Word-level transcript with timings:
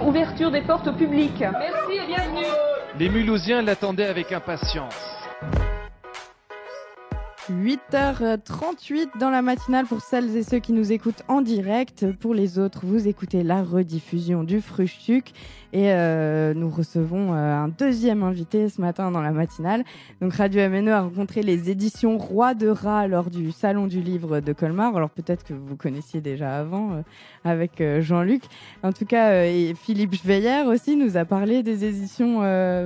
Ouverture 0.00 0.50
des 0.50 0.60
portes 0.60 0.88
au 0.88 0.92
public. 0.92 1.32
Merci 1.40 1.92
et 1.92 2.06
bienvenue. 2.06 2.46
Les 2.98 3.08
Mulhousiens 3.08 3.62
l'attendaient 3.62 4.06
avec 4.06 4.32
impatience. 4.32 4.94
8h38 7.50 9.18
dans 9.20 9.28
la 9.28 9.42
matinale 9.42 9.84
pour 9.84 10.00
celles 10.00 10.34
et 10.34 10.42
ceux 10.42 10.60
qui 10.60 10.72
nous 10.72 10.92
écoutent 10.92 11.22
en 11.28 11.42
direct. 11.42 12.10
Pour 12.20 12.32
les 12.32 12.58
autres, 12.58 12.80
vous 12.84 13.06
écoutez 13.06 13.42
la 13.42 13.62
rediffusion 13.62 14.44
du 14.44 14.62
Frustuc. 14.62 15.32
Et 15.74 15.92
euh, 15.92 16.54
nous 16.54 16.70
recevons 16.70 17.34
euh, 17.34 17.64
un 17.64 17.66
deuxième 17.66 18.22
invité 18.22 18.68
ce 18.68 18.80
matin 18.80 19.10
dans 19.10 19.20
la 19.20 19.32
matinale. 19.32 19.82
Donc 20.20 20.34
Radio 20.34 20.70
MNE 20.70 20.88
a 20.88 21.00
rencontré 21.02 21.42
les 21.42 21.68
éditions 21.68 22.16
Roi 22.16 22.54
de 22.54 22.68
Rat 22.68 23.08
lors 23.08 23.28
du 23.28 23.50
Salon 23.50 23.88
du 23.88 24.00
Livre 24.00 24.38
de 24.38 24.52
Colmar. 24.52 24.96
Alors 24.96 25.10
peut-être 25.10 25.42
que 25.42 25.52
vous 25.52 25.74
connaissiez 25.74 26.20
déjà 26.20 26.56
avant 26.56 26.92
euh, 26.92 27.02
avec 27.42 27.82
Jean-Luc. 28.00 28.44
En 28.84 28.92
tout 28.92 29.04
cas, 29.04 29.44
et 29.44 29.74
Philippe 29.74 30.14
Schweyer 30.14 30.62
aussi 30.66 30.96
nous 30.96 31.16
a 31.16 31.24
parlé 31.24 31.64
des 31.64 31.84
éditions. 31.84 32.38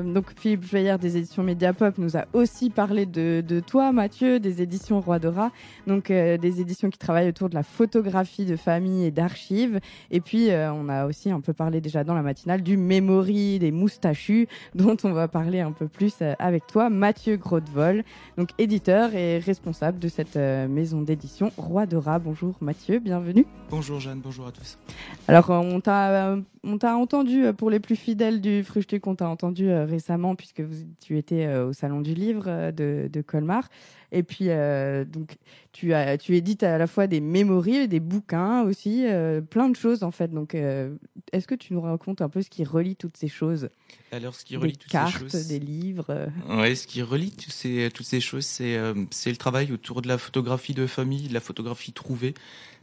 donc 0.02 0.32
Philippe 0.36 0.64
Schweyer 0.64 0.96
des 0.98 1.18
éditions 1.18 1.42
Mediapop 1.42 1.98
nous 1.98 2.16
a 2.16 2.24
aussi 2.32 2.70
parlé 2.70 3.04
de, 3.04 3.44
de 3.46 3.60
toi, 3.60 3.92
Mathieu, 3.92 4.40
éditions 4.60 5.00
Roi 5.00 5.18
de 5.18 5.28
Rat. 5.28 5.50
Donc 5.86 6.08
des 6.08 6.60
éditions 6.60 6.90
qui 6.90 6.98
travaillent 6.98 7.28
autour 7.28 7.48
de 7.48 7.54
la 7.54 7.62
photographie 7.62 8.44
de 8.44 8.56
famille 8.56 9.04
et 9.04 9.10
d'archives. 9.10 9.80
Et 10.10 10.20
puis 10.20 10.48
on 10.50 10.88
a 10.88 11.06
aussi 11.06 11.30
un 11.30 11.40
peu 11.40 11.52
parlé 11.52 11.80
déjà 11.80 12.04
dans 12.04 12.14
la 12.14 12.22
matinale 12.22 12.62
du 12.62 12.76
Mémorie 12.76 13.58
des 13.58 13.70
moustachus, 13.72 14.46
dont 14.74 14.96
on 15.04 15.12
va 15.12 15.28
parler 15.28 15.60
un 15.60 15.72
peu 15.72 15.88
plus 15.88 16.14
euh, 16.22 16.34
avec 16.38 16.66
toi, 16.66 16.90
Mathieu 16.90 17.36
Grotevol, 17.36 18.04
donc 18.36 18.50
éditeur 18.58 19.14
et 19.14 19.38
responsable 19.38 19.98
de 19.98 20.08
cette 20.08 20.36
euh, 20.36 20.68
maison 20.68 21.02
d'édition 21.02 21.50
Roi 21.56 21.86
de 21.86 21.96
Rat. 21.96 22.18
Bonjour 22.18 22.54
Mathieu, 22.60 22.98
bienvenue. 22.98 23.46
Bonjour 23.70 24.00
Jeanne, 24.00 24.20
bonjour 24.22 24.46
à 24.46 24.52
tous. 24.52 24.78
Alors 25.26 25.50
on 25.50 25.80
t'a 25.80 26.36
on 26.64 26.78
t'a 26.78 26.96
entendu 26.96 27.44
pour 27.56 27.70
les 27.70 27.80
plus 27.80 27.96
fidèles 27.96 28.40
du 28.40 28.64
Fruchtuc, 28.64 29.06
on 29.06 29.14
t'a 29.14 29.28
entendu 29.28 29.70
euh, 29.70 29.84
récemment 29.84 30.34
puisque 30.34 30.62
tu 31.00 31.16
étais 31.16 31.48
au 31.56 31.72
salon 31.72 32.00
du 32.00 32.14
livre 32.14 32.70
de, 32.70 33.08
de 33.10 33.20
Colmar. 33.22 33.68
Et 34.10 34.22
puis, 34.22 34.46
euh, 34.48 35.04
donc, 35.04 35.36
tu, 35.72 35.92
as, 35.92 36.16
tu 36.16 36.34
édites 36.36 36.62
à 36.62 36.78
la 36.78 36.86
fois 36.86 37.06
des 37.06 37.20
mémories, 37.20 37.88
des 37.88 38.00
bouquins 38.00 38.62
aussi, 38.62 39.06
euh, 39.06 39.40
plein 39.42 39.68
de 39.68 39.76
choses 39.76 40.02
en 40.02 40.10
fait. 40.10 40.28
Donc, 40.28 40.54
euh, 40.54 40.94
est-ce 41.32 41.46
que 41.46 41.54
tu 41.54 41.74
nous 41.74 41.80
racontes 41.82 42.22
un 42.22 42.30
peu 42.30 42.40
ce 42.40 42.48
qui 42.48 42.64
relie 42.64 42.96
toutes 42.96 43.18
ces 43.18 43.28
choses? 43.28 43.68
Alors, 44.10 44.34
ce 44.34 44.44
qui 44.44 44.56
relie 44.56 44.72
des 44.72 44.78
toutes 44.78 44.90
cartes, 44.90 45.28
ces 45.28 45.38
choses, 45.38 45.48
des 45.48 45.58
livres. 45.58 46.30
Ouais, 46.48 46.74
ce 46.74 46.86
qui 46.86 47.02
relie 47.02 47.32
toutes 47.32 47.52
ces, 47.52 47.90
toutes 47.92 48.06
ces 48.06 48.20
choses, 48.20 48.46
c'est 48.46 48.78
c'est 49.10 49.30
le 49.30 49.36
travail 49.36 49.72
autour 49.72 50.00
de 50.00 50.08
la 50.08 50.16
photographie 50.16 50.74
de 50.74 50.86
famille, 50.86 51.28
de 51.28 51.34
la 51.34 51.40
photographie 51.40 51.92
trouvée. 51.92 52.34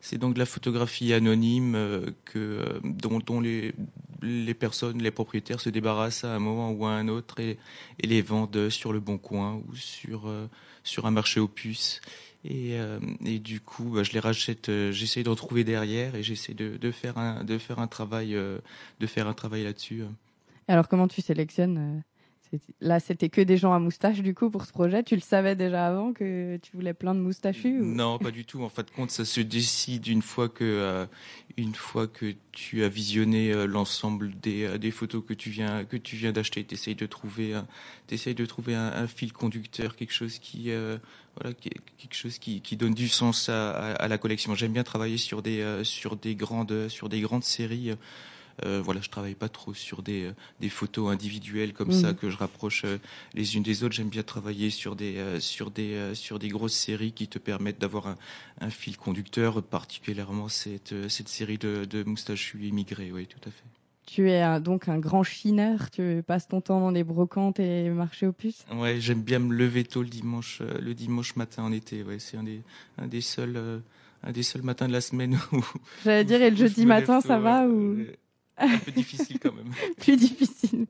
C'est 0.02 0.20
donc 0.20 0.36
de 0.36 0.40
la 0.40 0.46
photographie 0.46 1.14
anonyme 1.14 1.76
que 2.26 2.80
dont, 2.84 3.18
dont 3.20 3.42
les 3.42 3.74
les 4.26 4.54
personnes, 4.54 5.02
les 5.02 5.12
propriétaires 5.12 5.60
se 5.60 5.70
débarrassent 5.70 6.24
à 6.24 6.34
un 6.34 6.40
moment 6.40 6.72
ou 6.72 6.86
à 6.86 6.92
un 6.92 7.08
autre 7.08 7.40
et, 7.40 7.58
et 8.00 8.08
les 8.08 8.22
vendent 8.22 8.70
sur 8.70 8.92
le 8.92 9.00
bon 9.00 9.18
coin 9.18 9.62
ou 9.68 9.76
sur 9.76 10.30
sur 10.84 11.06
un 11.06 11.12
marché 11.12 11.40
aux 11.40 11.48
puces. 11.48 12.02
Et, 12.46 12.80
euh, 12.80 13.00
et 13.26 13.40
du 13.40 13.60
coup, 13.60 13.86
bah, 13.86 14.04
je 14.04 14.12
les 14.14 14.20
rachète. 14.20 14.70
Euh, 14.70 14.92
j'essaie 14.92 15.24
de 15.24 15.30
retrouver 15.30 15.64
derrière 15.64 16.16
et 16.16 16.22
j'essaie 16.22 16.54
de, 16.54 16.78
de, 16.78 16.92
faire 16.92 17.18
un 17.18 17.44
de 17.44 17.58
faire 17.58 17.80
un 17.80 17.88
travail 17.88 18.36
euh, 18.36 18.60
de 19.00 19.08
faire 19.08 19.28
un 19.28 19.34
travail 19.34 19.64
là-dessus. 19.64 20.04
Alors, 20.68 20.88
comment 20.88 21.08
tu 21.08 21.22
sélectionnes 21.22 22.04
Là, 22.82 23.00
c'était 23.00 23.30
que 23.30 23.42
des 23.42 23.58
gens 23.58 23.74
à 23.74 23.80
moustache, 23.80 24.22
du 24.22 24.34
coup, 24.34 24.50
pour 24.50 24.66
ce 24.66 24.72
projet. 24.72 25.04
Tu 25.04 25.16
le 25.16 25.22
savais 25.22 25.56
déjà 25.56 25.88
avant 25.88 26.14
que 26.14 26.58
tu 26.58 26.76
voulais 26.76 26.94
plein 26.94 27.16
de 27.16 27.20
moustachus 27.20 27.82
Non, 27.82 28.18
pas 28.18 28.32
du 28.32 28.46
tout. 28.46 28.64
En 28.64 28.70
fait, 28.70 28.92
compte, 28.92 29.12
ça 29.12 29.26
se 29.26 29.42
décide 29.42 30.08
une 30.08 30.22
fois 30.22 30.50
que, 30.50 30.64
euh, 30.64 31.06
tu 32.52 32.84
as 32.84 32.90
visionné 32.90 33.52
euh, 33.52 33.66
l'ensemble 33.66 34.34
des, 34.40 34.64
euh, 34.64 34.78
des 34.78 34.92
photos 34.92 35.24
que 35.26 35.34
tu 35.34 35.50
viens, 35.50 35.86
d'acheter. 36.32 36.64
Tu 36.64 36.76
essayes 36.76 36.96
de 36.96 37.06
trouver, 37.06 37.54
un, 38.76 39.08
fil 39.08 39.34
conducteur, 39.34 39.96
quelque 39.96 40.14
chose 40.14 40.40
qui, 40.40 40.72
voilà, 41.36 41.54
quelque 41.54 42.16
chose 42.16 42.38
qui, 42.40 42.78
donne 42.78 42.94
du 42.94 43.08
sens 43.08 43.50
à, 43.50 44.08
la 44.08 44.18
collection. 44.18 44.56
J'aime 44.56 44.74
bien 44.74 44.84
travailler 44.84 45.18
sur 45.18 45.42
des 45.42 46.36
grandes, 46.36 46.88
sur 46.90 47.10
des 47.10 47.22
grandes 47.22 47.44
séries. 47.44 47.96
Euh, 48.64 48.82
voilà, 48.82 49.02
je 49.02 49.10
travaille 49.10 49.36
pas 49.36 49.50
trop 49.50 49.74
sur 49.74 50.02
des, 50.02 50.26
euh, 50.26 50.34
des 50.62 50.70
photos 50.70 51.12
individuelles 51.12 51.74
comme 51.74 51.92
ça 51.92 52.10
mhm. 52.10 52.16
que 52.16 52.30
je 52.30 52.38
rapproche 52.38 52.84
euh, 52.86 52.98
les 53.34 53.56
unes 53.58 53.64
des 53.64 53.84
autres. 53.84 53.96
J'aime 53.96 54.10
bien 54.10 54.24
travailler 54.24 54.70
sur 54.70 54.96
des 54.96 55.40
sur 55.40 55.72
des 55.72 56.14
sur 56.16 56.40
des 56.40 56.48
grosses 56.48 56.74
séries 56.74 57.12
qui 57.12 57.28
te 57.28 57.40
permettent 57.40 57.80
d'avoir 57.80 58.08
un, 58.08 58.18
un, 58.62 58.70
fil 58.70 58.98
conducteur, 58.98 59.62
particulièrement 59.62 60.48
cette 60.48 61.10
cette 61.10 61.28
série 61.28 61.58
de, 61.58 61.86
de 61.86 62.04
moustachus 62.04 62.64
immigrés. 62.64 63.12
Oui, 63.12 63.28
tout 63.28 63.40
à 63.48 63.52
fait. 63.52 63.64
Tu 64.06 64.30
es 64.30 64.60
donc 64.60 64.88
un 64.88 65.00
grand 65.00 65.24
chineur, 65.24 65.90
tu 65.90 66.24
passes 66.26 66.48
ton 66.48 66.62
temps 66.62 66.80
dans 66.80 66.92
les 66.92 67.04
brocantes 67.04 67.60
et 67.60 67.90
marchés 67.90 68.28
aux 68.28 68.34
puces? 68.34 68.64
Ouais, 68.72 69.02
j'aime 69.02 69.24
bien 69.24 69.40
me 69.40 69.54
lever 69.54 69.84
tôt 69.84 70.04
le 70.04 70.10
dimanche, 70.10 70.62
le 70.62 70.94
dimanche 70.94 71.36
matin 71.36 71.64
en 71.64 71.72
été. 71.72 72.04
Ouais, 72.04 72.20
c'est 72.20 72.38
un 72.38 72.44
des, 72.44 72.62
un 73.00 73.08
des 73.08 73.22
seuls, 73.22 73.82
un 74.24 74.32
des 74.32 74.44
seuls 74.44 74.62
matins 74.62 74.88
de 74.88 74.94
la 74.94 75.02
semaine 75.02 75.40
où. 75.52 75.62
J'allais 76.04 76.24
dire, 76.24 76.42
et 76.42 76.52
le 76.52 76.56
jeudi 76.56 76.86
matin, 76.86 77.20
ça 77.20 77.40
va 77.40 77.68
ou? 77.68 77.98
Un 78.58 78.78
peu 78.78 78.92
difficile 78.92 79.40
quand 79.40 79.54
même. 79.54 79.72
Plus 79.98 80.16
difficile. 80.16 80.86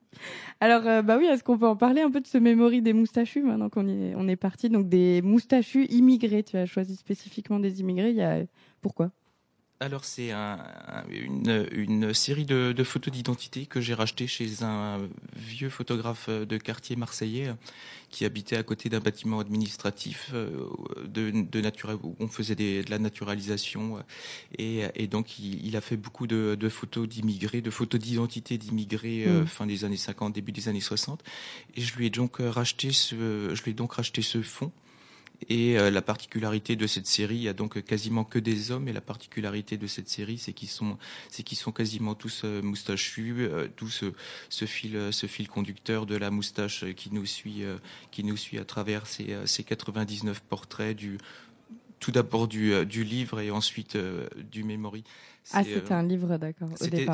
Alors, 0.60 0.86
euh, 0.88 1.02
bah 1.02 1.18
oui, 1.18 1.26
est-ce 1.26 1.44
qu'on 1.44 1.58
peut 1.58 1.68
en 1.68 1.76
parler 1.76 2.02
un 2.02 2.12
peu 2.12 2.22
de 2.22 2.28
ce 2.28 2.38
mémorie 2.38 2.82
des 2.82 2.94
moustachus 2.94 3.44
maintenant 3.44 3.70
qu'on 3.70 3.88
est, 3.88 4.14
on 4.16 4.28
est 4.28 4.36
parti? 4.36 4.70
Donc, 4.70 4.88
des 4.88 5.22
moustachus 5.22 5.88
immigrés. 5.90 6.44
Tu 6.44 6.58
as 6.58 6.66
choisi 6.66 6.96
spécifiquement 6.96 7.60
des 7.60 7.82
immigrés. 7.82 8.12
Il 8.12 8.18
y 8.18 8.22
a... 8.22 8.44
Pourquoi? 8.82 9.12
Alors 9.82 10.06
c'est 10.06 10.32
un, 10.32 10.58
une, 11.10 11.68
une, 11.72 12.14
série 12.14 12.46
de, 12.46 12.72
de 12.72 12.84
photos 12.84 13.14
d'identité 13.14 13.66
que 13.66 13.82
j'ai 13.82 13.94
racheté 13.94 14.26
chez 14.26 14.64
un 14.64 15.02
vieux 15.36 15.70
photographe 15.70 16.30
de 16.30 16.58
quartier 16.58 16.96
marseillais 16.96 17.54
qui 18.10 18.24
habitait 18.24 18.56
à 18.56 18.64
côté 18.64 18.88
d'un 18.88 19.02
bâtiment 19.02 19.40
administratif 19.42 20.32
euh, 20.34 20.50
de, 21.06 21.32
de 21.32 21.62
nature, 21.62 22.00
où 22.04 22.16
on 22.22 22.30
faisait 22.30 22.56
des, 22.56 22.84
de 22.84 22.90
la 22.90 23.00
naturalisation 23.00 24.02
et, 24.58 24.84
et 24.96 25.08
donc 25.08 25.40
il, 25.40 25.66
il, 25.66 25.76
a 25.76 25.82
fait 25.82 25.98
beaucoup 25.98 26.26
de, 26.26 26.56
de 26.58 26.70
photos 26.70 27.10
d'immigrés, 27.10 27.60
de 27.62 27.70
photos 27.70 28.00
d'identité 28.00 28.58
d'immigrés 28.58 29.26
euh, 29.28 29.42
mmh. 29.42 29.48
fin 29.48 29.66
des 29.66 29.84
années 29.84 29.98
50, 29.98 30.34
début 30.34 30.54
des 30.54 30.70
années 30.70 30.80
60 30.80 31.22
et 31.76 31.82
je 31.82 31.96
lui 31.98 32.06
ai 32.06 32.10
donc 32.10 32.38
racheté 32.40 32.94
ce, 32.94 33.54
je 33.54 33.64
lui 33.64 33.72
ai 33.72 33.74
donc 33.74 33.94
racheté 33.94 34.22
ce 34.22 34.42
fonds 34.42 34.72
et 35.50 35.78
euh, 35.78 35.92
la 35.92 36.02
particularité 36.02 36.76
de 36.76 36.88
cette 36.88 37.08
série, 37.08 37.36
il 37.36 37.44
y 37.44 37.50
a 37.50 37.54
donc 37.54 37.82
quasiment 37.84 38.24
que 38.24 38.40
des 38.40 38.72
hommes. 38.72 38.88
Et 38.88 38.94
la 38.94 39.02
particularité 39.02 39.78
de 39.78 39.88
cette 39.88 40.10
série, 40.10 40.38
c'est 40.38 40.54
qu'ils 40.54 40.70
sont, 40.70 40.98
c'est 41.30 41.44
qu'ils 41.44 41.58
sont 41.58 41.72
quasiment 41.72 42.16
tous 42.16 42.42
euh, 42.44 42.62
moustachus, 42.62 43.36
euh, 43.40 43.68
tout 43.76 43.90
ce, 43.90 44.14
ce, 44.50 44.66
fil, 44.66 45.10
ce 45.12 45.28
fil 45.28 45.48
conducteur 45.48 46.06
de 46.06 46.16
la 46.16 46.32
moustache 46.32 46.86
qui 46.96 47.14
nous 47.14 47.26
suit, 47.26 47.64
qui 48.12 48.24
nous 48.24 48.38
suit 48.38 48.58
à 48.58 48.66
travers 48.66 49.08
ces, 49.08 49.36
ces 49.46 49.64
99 49.64 50.42
portraits 50.42 50.96
du, 50.96 51.18
tout 52.00 52.12
d'abord 52.12 52.48
du, 52.48 52.86
du 52.86 53.04
livre 53.04 53.40
et 53.40 53.52
ensuite 53.52 53.98
du 54.52 54.64
memory. 54.64 55.04
Ah, 55.54 55.64
c'était 55.64 55.94
un 55.94 56.02
livre, 56.02 56.38
d'accord. 56.38 56.70
C'était, 56.76 57.08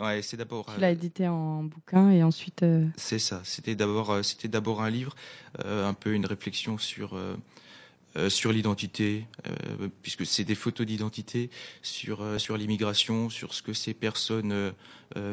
ouais, 0.00 0.22
c'est 0.22 0.36
d'abord. 0.38 0.66
Tu 0.74 0.80
l'as 0.80 0.90
édité 0.90 1.28
en 1.28 1.64
bouquin 1.64 2.10
et 2.10 2.22
ensuite. 2.22 2.64
C'est 2.96 3.18
ça. 3.18 3.42
C'était 3.44 3.74
d'abord, 3.74 4.24
c'était 4.24 4.48
d'abord 4.48 4.82
un 4.82 4.90
livre, 4.90 5.14
un 5.64 5.94
peu 5.94 6.14
une 6.14 6.26
réflexion 6.26 6.78
sur 6.78 7.18
euh, 8.16 8.30
sur 8.30 8.52
l'identité, 8.52 9.26
euh, 9.46 9.88
puisque 10.02 10.24
c'est 10.24 10.44
des 10.44 10.54
photos 10.54 10.86
d'identité, 10.86 11.50
sur 11.82 12.22
euh, 12.22 12.38
sur 12.38 12.56
l'immigration, 12.56 13.28
sur 13.28 13.54
ce 13.54 13.62
que 13.62 13.72
ces 13.72 13.92
personnes 13.92 14.72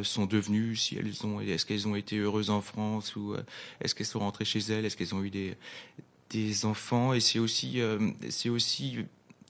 sont 0.03 0.27
devenues, 0.27 0.75
si 0.75 0.95
elles 0.95 1.25
ont, 1.25 1.41
est-ce 1.41 1.65
qu'elles 1.65 1.87
ont 1.87 1.95
été 1.95 2.17
heureuses 2.17 2.51
en 2.51 2.61
France 2.61 3.15
ou 3.15 3.35
est-ce 3.79 3.95
qu'elles 3.95 4.05
sont 4.05 4.19
rentrées 4.19 4.45
chez 4.45 4.59
elles, 4.59 4.85
est-ce 4.85 4.95
qu'elles 4.95 5.15
ont 5.15 5.23
eu 5.23 5.31
des 5.31 5.55
des 6.29 6.65
enfants, 6.65 7.13
et 7.13 7.19
c'est 7.19 7.39
aussi 7.39 7.79
c'est 8.29 8.49
aussi 8.49 8.99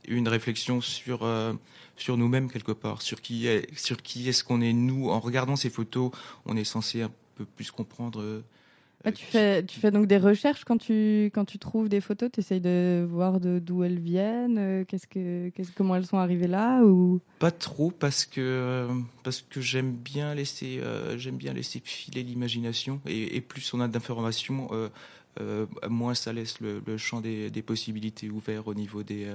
une 0.07 0.29
réflexion 0.29 0.79
sur 0.79 1.27
sur 1.97 2.15
nous-mêmes 2.15 2.49
quelque 2.49 2.71
part, 2.71 3.01
sur 3.01 3.21
qui 3.21 3.47
sur 3.75 4.01
qui 4.01 4.29
est-ce 4.29 4.43
qu'on 4.45 4.61
est 4.61 4.73
nous. 4.73 5.09
En 5.09 5.19
regardant 5.19 5.57
ces 5.57 5.69
photos, 5.69 6.11
on 6.45 6.55
est 6.55 6.63
censé 6.63 7.01
un 7.01 7.11
peu 7.35 7.43
plus 7.43 7.71
comprendre 7.71 8.41
ah, 9.03 9.11
tu, 9.11 9.25
fais, 9.25 9.91
donc 9.91 10.05
des 10.05 10.17
recherches 10.17 10.63
quand 10.63 10.77
tu, 10.77 11.31
quand 11.33 11.45
tu 11.45 11.57
trouves 11.57 11.89
des 11.89 12.01
photos, 12.01 12.29
tu 12.31 12.39
essayes 12.39 12.61
de 12.61 13.05
voir 13.09 13.39
d'où 13.39 13.83
elles 13.83 13.99
viennent, 13.99 14.57
euh, 14.59 14.85
qu'est-ce 14.85 15.07
que, 15.07 15.49
qu'est-ce, 15.49 15.71
comment 15.71 15.95
elles 15.95 16.05
sont 16.05 16.17
arrivées 16.17 16.47
là 16.47 16.83
ou? 16.83 17.19
Pas 17.39 17.51
trop 17.51 17.89
parce 17.91 18.25
que, 18.25 18.87
parce 19.23 19.41
que 19.41 19.59
j'aime 19.59 19.91
bien, 19.91 20.35
laisser, 20.35 20.79
euh, 20.81 21.17
j'aime 21.17 21.37
bien 21.37 21.53
laisser 21.53 21.81
filer 21.83 22.21
l'imagination 22.23 23.01
et, 23.07 23.41
plus 23.41 23.73
on 23.73 23.81
a 23.81 23.87
d'informations, 23.87 24.69
euh, 25.39 25.65
moins 25.89 26.13
ça 26.13 26.31
laisse 26.31 26.59
le, 26.59 26.97
champ 26.97 27.21
des, 27.21 27.49
possibilités 27.65 28.29
ouverts 28.29 28.67
au 28.67 28.75
niveau, 28.75 29.01
des, 29.01 29.27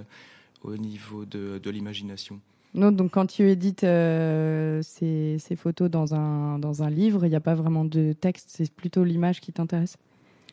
au 0.62 0.76
niveau 0.76 1.24
de, 1.24 1.58
de 1.58 1.70
l'imagination. 1.70 2.40
Non, 2.76 2.92
donc 2.92 3.12
quand 3.12 3.24
tu 3.24 3.50
édites 3.50 3.84
euh, 3.84 4.82
ces, 4.82 5.38
photos 5.56 5.90
dans 5.90 6.14
un, 6.14 6.58
dans 6.58 6.82
un 6.82 6.90
livre, 6.90 7.24
il 7.24 7.30
n'y 7.30 7.36
a 7.36 7.40
pas 7.40 7.54
vraiment 7.54 7.86
de 7.86 8.12
texte, 8.12 8.50
c'est 8.50 8.70
plutôt 8.70 9.02
l'image 9.02 9.40
qui 9.40 9.50
t'intéresse? 9.50 9.96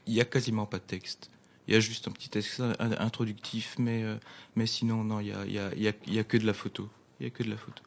Il 0.07 0.13
n'y 0.13 0.21
a 0.21 0.25
quasiment 0.25 0.65
pas 0.65 0.77
de 0.77 0.83
texte. 0.83 1.29
Il 1.67 1.73
y 1.73 1.77
a 1.77 1.81
juste 1.81 2.07
un 2.07 2.11
petit 2.11 2.29
texte 2.29 2.63
introductif, 2.79 3.75
mais, 3.77 4.03
euh, 4.03 4.15
mais 4.55 4.65
sinon, 4.67 5.03
non, 5.03 5.19
il 5.19 5.25
n'y 5.25 5.31
a, 5.33 5.45
y 5.75 5.87
a, 5.87 5.93
y 6.07 6.19
a, 6.19 6.23
que 6.23 6.37
de 6.37 6.45
la 6.45 6.53
photo. 6.53 6.89
Il 7.19 7.25
y 7.25 7.27
a 7.27 7.29
que 7.29 7.43
de 7.43 7.49
la 7.49 7.57
photo. 7.57 7.83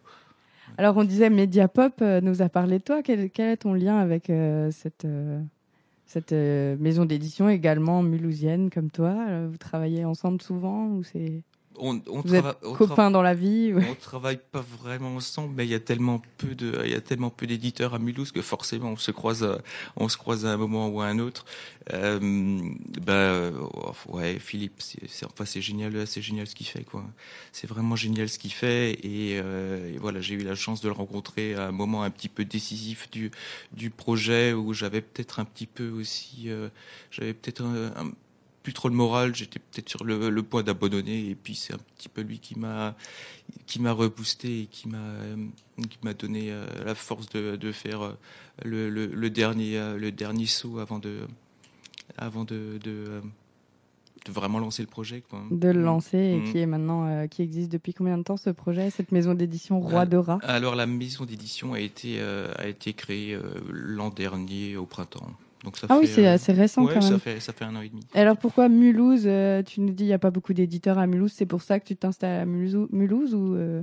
Alors 0.76 0.96
on 0.98 1.04
disait 1.04 1.30
Mediapop 1.30 2.00
nous 2.22 2.42
a 2.42 2.48
parlé 2.50 2.78
de 2.78 2.84
toi. 2.84 3.02
Quel, 3.02 3.30
quel 3.30 3.50
est 3.50 3.56
ton 3.58 3.72
lien 3.72 3.98
avec 3.98 4.32
cette 4.72 5.06
cette 6.06 6.32
maison 6.32 7.04
d'édition 7.04 7.48
également 7.48 8.02
mulhousienne 8.02 8.68
comme 8.70 8.90
toi? 8.90 9.46
Vous 9.46 9.58
travaillez 9.58 10.04
ensemble 10.04 10.42
souvent 10.42 10.88
ou 10.88 11.04
c'est 11.04 11.44
on, 11.78 12.00
on 12.08 12.22
êtes 12.22 12.60
copains 12.76 13.10
dans 13.10 13.22
la 13.22 13.34
vie 13.34 13.72
On 13.74 13.94
travaille 13.94 14.38
pas 14.50 14.64
vraiment 14.82 15.16
ensemble, 15.16 15.54
mais 15.56 15.66
il 15.66 15.70
y 15.70 15.74
a 15.74 15.80
tellement 15.80 16.22
peu 16.38 16.54
de, 16.54 16.80
il 16.84 16.90
y 16.90 16.94
a 16.94 17.00
tellement 17.00 17.30
peu 17.30 17.46
d'éditeurs 17.46 17.94
à 17.94 17.98
Mulhouse 17.98 18.32
que 18.32 18.42
forcément 18.42 18.90
on 18.90 18.96
se 18.96 19.10
croise, 19.10 19.46
on 19.96 20.08
se 20.08 20.16
croise 20.16 20.46
à 20.46 20.52
un 20.52 20.56
moment 20.56 20.88
ou 20.88 21.00
à 21.00 21.06
un 21.06 21.18
autre. 21.18 21.44
Euh, 21.92 22.60
bah 23.06 23.50
ouais, 24.08 24.38
Philippe, 24.38 24.80
c'est 24.80 25.24
enfin 25.24 25.44
c'est 25.44 25.62
génial, 25.62 26.06
c'est 26.06 26.22
génial 26.22 26.46
ce 26.46 26.54
qu'il 26.54 26.66
fait 26.66 26.84
quoi. 26.84 27.04
C'est 27.52 27.68
vraiment 27.68 27.96
génial 27.96 28.28
ce 28.28 28.38
qu'il 28.38 28.52
fait 28.52 28.92
et, 29.04 29.38
euh, 29.42 29.94
et 29.94 29.98
voilà, 29.98 30.20
j'ai 30.20 30.34
eu 30.34 30.42
la 30.42 30.54
chance 30.54 30.80
de 30.80 30.88
le 30.88 30.94
rencontrer 30.94 31.54
à 31.54 31.68
un 31.68 31.72
moment 31.72 32.02
un 32.02 32.10
petit 32.10 32.28
peu 32.28 32.44
décisif 32.44 33.08
du 33.10 33.30
du 33.72 33.90
projet 33.90 34.52
où 34.52 34.72
j'avais 34.72 35.00
peut-être 35.00 35.38
un 35.38 35.44
petit 35.44 35.66
peu 35.66 35.90
aussi, 35.90 36.44
euh, 36.46 36.68
j'avais 37.10 37.34
peut-être 37.34 37.62
un, 37.62 37.86
un 37.96 38.10
plus 38.66 38.72
trop 38.72 38.88
le 38.88 38.96
moral, 38.96 39.32
j'étais 39.32 39.60
peut-être 39.60 39.88
sur 39.88 40.02
le, 40.02 40.42
point 40.42 40.64
d'abandonner 40.64 41.30
et 41.30 41.36
puis 41.36 41.54
c'est 41.54 41.72
un 41.72 41.78
petit 41.96 42.08
peu 42.08 42.22
lui 42.22 42.40
qui 42.40 42.58
m'a 42.58 42.96
qui 43.66 43.80
m'a 43.80 43.92
reboosté 43.92 44.62
et 44.62 44.66
qui 44.66 44.88
m'a 44.88 45.20
qui 45.88 45.98
m'a 46.02 46.14
donné 46.14 46.50
euh, 46.50 46.66
la 46.84 46.96
force 46.96 47.28
de, 47.28 47.54
de 47.54 47.70
faire 47.70 48.02
euh, 48.02 48.12
le, 48.64 48.90
le, 48.90 49.30
dernier 49.30 49.78
euh, 49.78 49.96
le 49.96 50.10
dernier 50.10 50.46
saut 50.46 50.80
avant 50.80 50.98
de 50.98 51.20
avant 52.18 52.42
de, 52.42 52.80
de, 52.82 53.22
de 54.24 54.32
vraiment 54.32 54.58
lancer 54.58 54.82
le 54.82 54.88
projet 54.88 55.20
quoi. 55.20 55.44
De 55.52 55.68
le 55.68 55.84
lancer 55.84 56.18
et 56.18 56.38
mmh. 56.38 56.50
qui 56.50 56.58
est 56.58 56.66
maintenant 56.66 57.28
qui 57.28 57.42
existe 57.42 57.70
depuis 57.70 57.94
combien 57.94 58.18
de 58.18 58.24
temps 58.24 58.36
ce 58.36 58.50
projet 58.50 58.90
cette 58.90 59.12
maison 59.12 59.34
d'édition 59.34 59.78
Roi 59.78 60.06
de 60.06 60.16
Rat 60.16 60.40
Alors 60.42 60.74
la 60.74 60.86
maison 60.86 61.24
d'édition 61.24 61.74
a 61.74 61.78
été 61.78 62.20
a 62.20 62.66
été 62.66 62.94
créée 62.94 63.38
l'an 63.70 64.10
dernier 64.10 64.76
au 64.76 64.86
printemps 64.86 65.30
ah 65.88 65.98
oui, 65.98 66.06
c'est 66.06 66.26
euh, 66.26 66.34
assez 66.34 66.52
récent 66.52 66.86
quand 66.86 66.92
même. 66.92 67.02
Ça 67.02 67.18
fait, 67.18 67.40
ça 67.40 67.52
fait 67.52 67.64
un 67.64 67.74
an 67.76 67.80
et 67.80 67.88
demi. 67.88 68.02
alors 68.14 68.36
pourquoi 68.36 68.68
Mulhouse 68.68 69.24
euh, 69.26 69.62
Tu 69.62 69.80
nous 69.80 69.92
dis 69.92 70.04
il 70.04 70.08
n'y 70.08 70.12
a 70.12 70.18
pas 70.18 70.30
beaucoup 70.30 70.52
d'éditeurs 70.52 70.98
à 70.98 71.06
Mulhouse, 71.06 71.32
c'est 71.32 71.46
pour 71.46 71.62
ça 71.62 71.80
que 71.80 71.86
tu 71.86 71.96
t'installes 71.96 72.40
à 72.40 72.44
Mulhouse, 72.44 72.88
Mulhouse 72.90 73.34
ou 73.34 73.54
euh... 73.54 73.82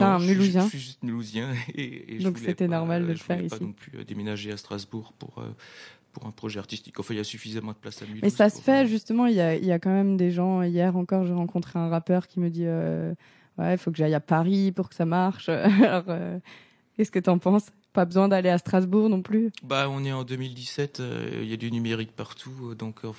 un 0.00 0.18
Mulhousien 0.18 0.64
je, 0.64 0.68
suis 0.70 0.78
juste 0.78 1.02
Mulhousien. 1.02 1.50
Et, 1.74 2.18
Donc 2.22 2.38
c'était 2.38 2.68
normal 2.68 3.02
de 3.02 3.12
le 3.12 3.16
faire 3.16 3.42
ici. 3.42 3.48
Je 3.50 3.54
ne 3.54 3.58
pas 3.58 3.64
non 3.64 3.72
plus 3.72 4.04
déménager 4.04 4.52
à 4.52 4.56
Strasbourg 4.56 5.12
pour, 5.18 5.42
pour 6.12 6.26
un 6.26 6.30
projet 6.30 6.58
artistique. 6.58 6.98
Enfin, 6.98 7.14
il 7.14 7.18
y 7.18 7.20
a 7.20 7.24
suffisamment 7.24 7.72
de 7.72 7.76
place 7.76 8.02
à 8.02 8.06
Mulhouse. 8.06 8.22
Mais 8.22 8.30
ça 8.30 8.48
se 8.50 8.60
fait 8.60 8.86
justement, 8.86 9.26
il 9.26 9.34
y 9.34 9.40
a, 9.40 9.56
il 9.56 9.64
y 9.64 9.72
a 9.72 9.78
quand 9.78 9.92
même 9.92 10.16
des 10.16 10.30
gens. 10.30 10.62
Hier 10.62 10.96
encore, 10.96 11.24
j'ai 11.26 11.34
rencontré 11.34 11.78
un 11.78 11.88
rappeur 11.88 12.26
qui 12.26 12.40
me 12.40 12.50
dit 12.50 12.66
Ouais, 13.56 13.74
il 13.74 13.78
faut 13.78 13.92
que 13.92 13.96
j'aille 13.96 14.14
à 14.14 14.20
Paris 14.20 14.72
pour 14.72 14.88
que 14.88 14.94
ça 14.94 15.04
marche. 15.04 15.48
alors, 15.48 16.04
qu'est-ce 16.96 17.10
que 17.10 17.20
tu 17.20 17.30
en 17.30 17.38
penses? 17.38 17.66
Pas 17.94 18.04
besoin 18.04 18.28
d'aller 18.28 18.50
à 18.50 18.58
Strasbourg 18.58 19.08
non 19.08 19.22
plus. 19.22 19.50
Bah, 19.62 19.88
on 19.88 20.04
est 20.04 20.12
en 20.12 20.24
2017, 20.24 21.00
euh, 21.00 21.40
il 21.42 21.48
y 21.48 21.54
a 21.54 21.56
du 21.56 21.70
numérique 21.70 22.12
partout, 22.12 22.70
euh, 22.70 22.74
donc 22.74 23.04
euh, 23.04 23.12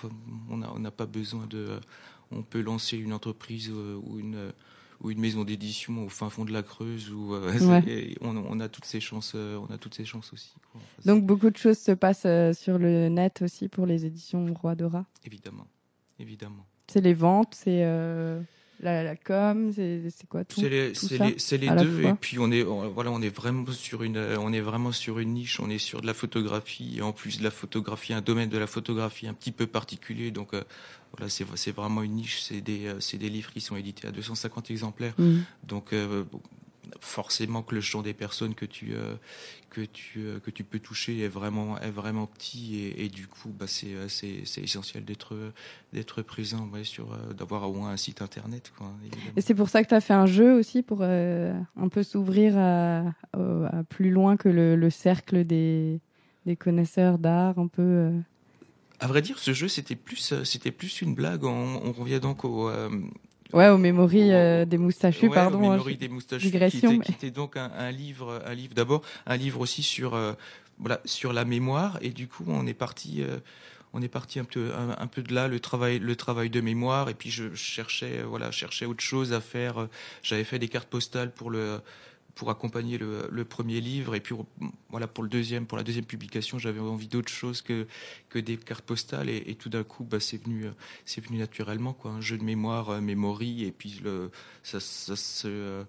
on 0.49 0.57
n'a 0.57 0.71
on 0.71 0.91
pas 0.91 1.07
besoin 1.07 1.47
de. 1.47 1.79
on 2.31 2.43
peut 2.43 2.61
lancer 2.61 2.97
une 2.97 3.13
entreprise 3.13 3.71
ou 3.71 4.19
une 4.19 4.51
ou 5.01 5.11
une 5.11 5.19
maison 5.19 5.43
d'édition 5.43 6.05
au 6.05 6.09
fin 6.09 6.29
fond 6.29 6.45
de 6.45 6.53
la 6.53 6.63
Creuse 6.63 7.11
où 7.11 7.35
on, 8.21 8.59
a 8.59 8.69
toutes 8.69 8.85
ces 8.85 9.01
chances 9.01 9.35
on 9.35 9.65
a 9.65 9.77
toutes 9.77 9.93
ces 9.93 10.05
chances 10.05 10.31
aussi 10.31 10.55
donc 11.03 11.25
beaucoup 11.25 11.49
de 11.49 11.57
choses 11.57 11.77
se 11.77 11.91
passent 11.91 12.27
sur 12.57 12.77
le 12.77 13.09
net 13.09 13.41
aussi 13.41 13.67
pour 13.67 13.85
les 13.85 14.05
éditions 14.05 14.45
Roi 14.53 14.75
de 14.75 14.85
Rat 14.85 15.05
évidemment 15.25 15.67
évidemment 16.17 16.65
c'est 16.87 17.01
les 17.01 17.13
ventes 17.13 17.55
c'est 17.55 17.83
la, 18.81 19.15
com, 19.15 19.71
c'est 19.73 20.27
quoi 20.27 20.43
tout 20.43 20.59
C'est 20.59 20.69
les, 20.69 20.89
les, 20.91 21.57
les 21.57 21.83
deux 21.83 22.03
et 22.03 22.13
puis 22.13 22.39
on 22.39 22.51
est 22.51 22.63
voilà 22.63 23.11
on 23.11 23.21
est 23.21 23.33
vraiment 23.33 23.71
sur 23.71 24.03
une 24.03 24.17
on 24.17 24.51
est 24.53 24.61
vraiment 24.61 24.91
sur 24.91 25.19
une 25.19 25.33
niche, 25.33 25.59
on 25.59 25.69
est 25.69 25.77
sur 25.77 26.01
de 26.01 26.07
la 26.07 26.13
photographie 26.13 26.97
et 26.97 27.01
en 27.01 27.11
plus 27.11 27.39
de 27.39 27.43
la 27.43 27.51
photographie 27.51 28.13
un 28.13 28.21
domaine 28.21 28.49
de 28.49 28.57
la 28.57 28.67
photographie 28.67 29.27
un 29.27 29.33
petit 29.33 29.51
peu 29.51 29.67
particulier 29.67 30.31
donc 30.31 30.53
euh, 30.53 30.63
voilà 31.17 31.29
c'est 31.29 31.71
vraiment 31.71 32.03
une 32.03 32.13
niche, 32.13 32.41
c'est 32.41 32.61
des 32.61 32.87
euh, 32.87 32.99
c'est 32.99 33.17
des 33.17 33.29
livres 33.29 33.51
qui 33.51 33.61
sont 33.61 33.75
édités 33.75 34.07
à 34.07 34.11
250 34.11 34.71
exemplaires 34.71 35.13
mmh. 35.17 35.37
donc 35.63 35.93
euh, 35.93 36.23
forcément 36.99 37.61
que 37.61 37.75
le 37.75 37.81
champ 37.81 38.01
des 38.01 38.13
personnes 38.13 38.55
que 38.55 38.65
tu 38.65 38.93
euh, 38.93 39.15
que 39.69 39.81
tu 39.81 40.19
euh, 40.19 40.39
que 40.39 40.51
tu 40.51 40.63
peux 40.63 40.79
toucher 40.79 41.19
est 41.19 41.27
vraiment 41.27 41.79
est 41.79 41.91
vraiment 41.91 42.27
petit 42.27 42.93
et, 42.97 43.09
du 43.09 43.27
coup 43.27 43.49
bah 43.49 43.65
c'est 43.67 43.93
euh, 43.93 44.07
c'est 44.07 44.41
c'est 44.45 44.61
essentiel 44.61 45.05
d'être 45.05 45.35
d'être 45.93 46.21
présent 46.21 46.67
ouais, 46.73 46.83
sur 46.83 47.17
d'avoir 47.33 47.69
au 47.69 47.73
moins 47.73 47.91
un 47.91 47.97
site 47.97 48.21
internet 48.21 48.71
quoi, 48.77 48.91
et 49.35 49.41
c'est 49.41 49.55
pour 49.55 49.69
ça 49.69 49.83
que 49.83 49.89
tu 49.89 49.95
as 49.95 50.01
fait 50.01 50.13
un 50.13 50.25
jeu 50.25 50.53
aussi 50.53 50.81
pour 50.81 51.03
un 51.03 51.89
peu 51.91 52.03
s'ouvrir 52.03 52.57
à, 52.57 53.03
à, 53.33 53.83
plus 53.89 54.09
loin 54.09 54.37
que 54.37 54.49
le, 54.49 54.75
le 54.75 54.89
cercle 54.89 55.45
des 55.45 55.99
des 56.45 56.55
connaisseurs 56.55 57.17
d'art 57.17 57.57
un 57.59 57.67
peu 57.67 58.11
à 59.01 59.07
vrai 59.07 59.21
dire, 59.21 59.39
ce 59.39 59.51
jeu 59.51 59.67
c'était 59.67 59.95
plus 59.95 60.33
c'était 60.45 60.71
plus 60.71 61.01
une 61.01 61.15
blague. 61.15 61.43
On, 61.43 61.81
on 61.83 61.91
revient 61.91 62.21
donc 62.21 62.45
au, 62.45 62.69
Ouais, 63.53 63.69
aux 63.69 63.77
mémories 63.77 64.31
euh, 64.31 64.65
des 64.65 64.77
moustachus, 64.77 65.29
pardon. 65.29 65.59
Aux 65.59 65.71
mémories 65.71 65.97
des 65.97 66.09
moustachus, 66.09 66.49
qui 66.49 66.57
était, 66.57 66.99
qui 66.99 67.11
était, 67.11 67.31
donc 67.31 67.57
un, 67.57 67.71
un 67.77 67.91
livre, 67.91 68.41
un 68.45 68.53
livre 68.53 68.73
d'abord, 68.73 69.01
un 69.25 69.37
livre 69.37 69.61
aussi 69.61 69.83
sur 69.83 70.15
euh, 70.15 70.33
voilà 70.79 70.99
sur 71.05 71.31
la 71.31 71.45
mémoire 71.45 71.97
et 72.01 72.09
du 72.09 72.27
coup 72.27 72.45
on 72.47 72.65
est 72.67 72.73
parti. 72.73 73.21
Euh, 73.21 73.37
on 73.97 74.01
est 74.01 74.09
parti 74.09 74.39
un 74.39 74.43
peu, 74.43 74.71
un, 74.75 75.07
peu 75.07 75.23
de 75.23 75.33
là, 75.33 75.47
le 75.47 75.61
travail, 75.61 75.99
le 75.99 76.17
travail 76.17 76.49
de 76.49 76.59
mémoire, 76.59 77.07
et 77.07 77.13
puis 77.13 77.31
je 77.31 77.55
cherchais, 77.55 78.23
voilà, 78.23 78.51
cherchais 78.51 78.85
autre 78.85 79.01
chose 79.01 79.31
à 79.31 79.39
faire. 79.39 79.87
J'avais 80.21 80.43
fait 80.43 80.59
des 80.59 80.67
cartes 80.67 80.89
postales 80.89 81.31
pour 81.31 81.49
le, 81.49 81.79
pour 82.35 82.49
accompagner 82.49 82.97
le, 82.97 83.45
premier 83.45 83.81
livre. 83.81 84.13
Et 84.15 84.19
puis 84.19 84.35
voilà 84.89 85.07
pour 85.07 85.23
le 85.23 85.29
deuxième 85.29 85.65
pour 85.65 85.77
la 85.77 85.83
deuxième 85.83 86.05
publication 86.05 86.59
j'avais 86.59 86.79
envie 86.79 87.07
d'autre 87.07 87.29
chose 87.29 87.61
que 87.61 87.87
que 88.29 88.39
des 88.39 88.57
cartes 88.57 88.85
postales. 88.85 89.29
Et, 89.29 89.55
tout 89.55 89.69
d'un 89.69 89.83
coup 89.83 90.03
bah 90.03 90.19
c'est 90.19 90.43
venu 90.43 90.65
c'est 91.05 91.25
venu 91.25 91.37
naturellement 91.37 91.93
quoi. 91.93 92.11
Un 92.11 92.21
jeu 92.21 92.37
de 92.37 92.43
mémoire 92.43 92.89
euh, 92.89 93.01
mémorie 93.01 93.63
et 93.63 93.71
puis 93.71 93.99
le 94.03 94.31
ça, 94.63 94.79
ça 94.79 95.15
se 95.15 95.47
euh, 95.47 95.83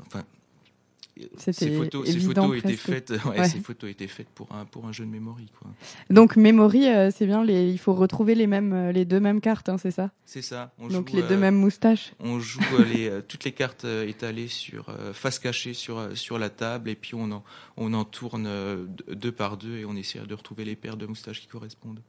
enfin 0.00 0.24
ces 1.38 1.70
photos, 1.70 2.06
ces 2.06 2.20
photos 2.20 2.56
étaient 2.58 2.76
faites, 2.76 3.12
ouais, 3.26 3.48
Ces 3.48 3.60
photos 3.60 3.90
étaient 3.90 4.06
faites 4.06 4.28
pour 4.28 4.52
un 4.52 4.64
pour 4.64 4.86
un 4.86 4.92
jeu 4.92 5.04
de 5.04 5.10
memory, 5.10 5.46
quoi. 5.58 5.70
Donc 6.10 6.36
memory, 6.36 6.86
euh, 6.86 7.10
c'est 7.10 7.26
bien. 7.26 7.44
Les, 7.44 7.70
il 7.70 7.78
faut 7.78 7.94
retrouver 7.94 8.34
les 8.34 8.46
mêmes, 8.46 8.72
euh, 8.72 8.92
les 8.92 9.04
deux 9.04 9.20
mêmes 9.20 9.40
cartes, 9.40 9.68
hein, 9.68 9.78
c'est 9.78 9.90
ça? 9.90 10.10
C'est 10.24 10.42
ça. 10.42 10.72
On 10.78 10.88
Donc 10.88 11.12
les 11.12 11.22
deux 11.22 11.36
mêmes 11.36 11.56
moustaches. 11.56 12.12
On 12.20 12.38
joue 12.38 12.60
les 12.86 13.10
toutes 13.28 13.44
les 13.44 13.52
cartes 13.52 13.84
étalées 13.84 14.48
sur 14.48 14.94
face 15.12 15.38
cachée 15.38 15.74
sur 15.74 16.16
sur 16.16 16.38
la 16.38 16.50
table 16.50 16.90
et 16.90 16.94
puis 16.94 17.14
on 17.14 17.30
en 17.32 17.44
on 17.76 17.94
en 17.94 18.04
tourne 18.04 18.48
deux 19.08 19.32
par 19.32 19.56
deux 19.56 19.78
et 19.78 19.84
on 19.84 19.96
essaie 19.96 20.20
de 20.20 20.34
retrouver 20.34 20.64
les 20.64 20.76
paires 20.76 20.96
de 20.96 21.06
moustaches 21.06 21.40
qui 21.40 21.46
correspondent. 21.46 22.00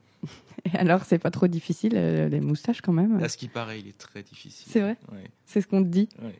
Et 0.65 0.75
alors, 0.75 1.05
c'est 1.05 1.19
pas 1.19 1.29
trop 1.29 1.47
difficile, 1.47 1.93
les 1.93 2.39
moustaches 2.41 2.81
quand 2.81 2.91
même? 2.91 3.21
À 3.23 3.29
ce 3.29 3.37
qui 3.37 3.47
paraît, 3.47 3.79
il 3.79 3.87
est 3.87 3.97
très 3.97 4.23
difficile. 4.23 4.67
C'est 4.67 4.81
vrai? 4.81 4.97
C'est 5.45 5.61
ce 5.61 5.67
qu'on 5.67 5.83
te 5.83 5.87
dit? 5.87 6.09
Ouais. 6.21 6.33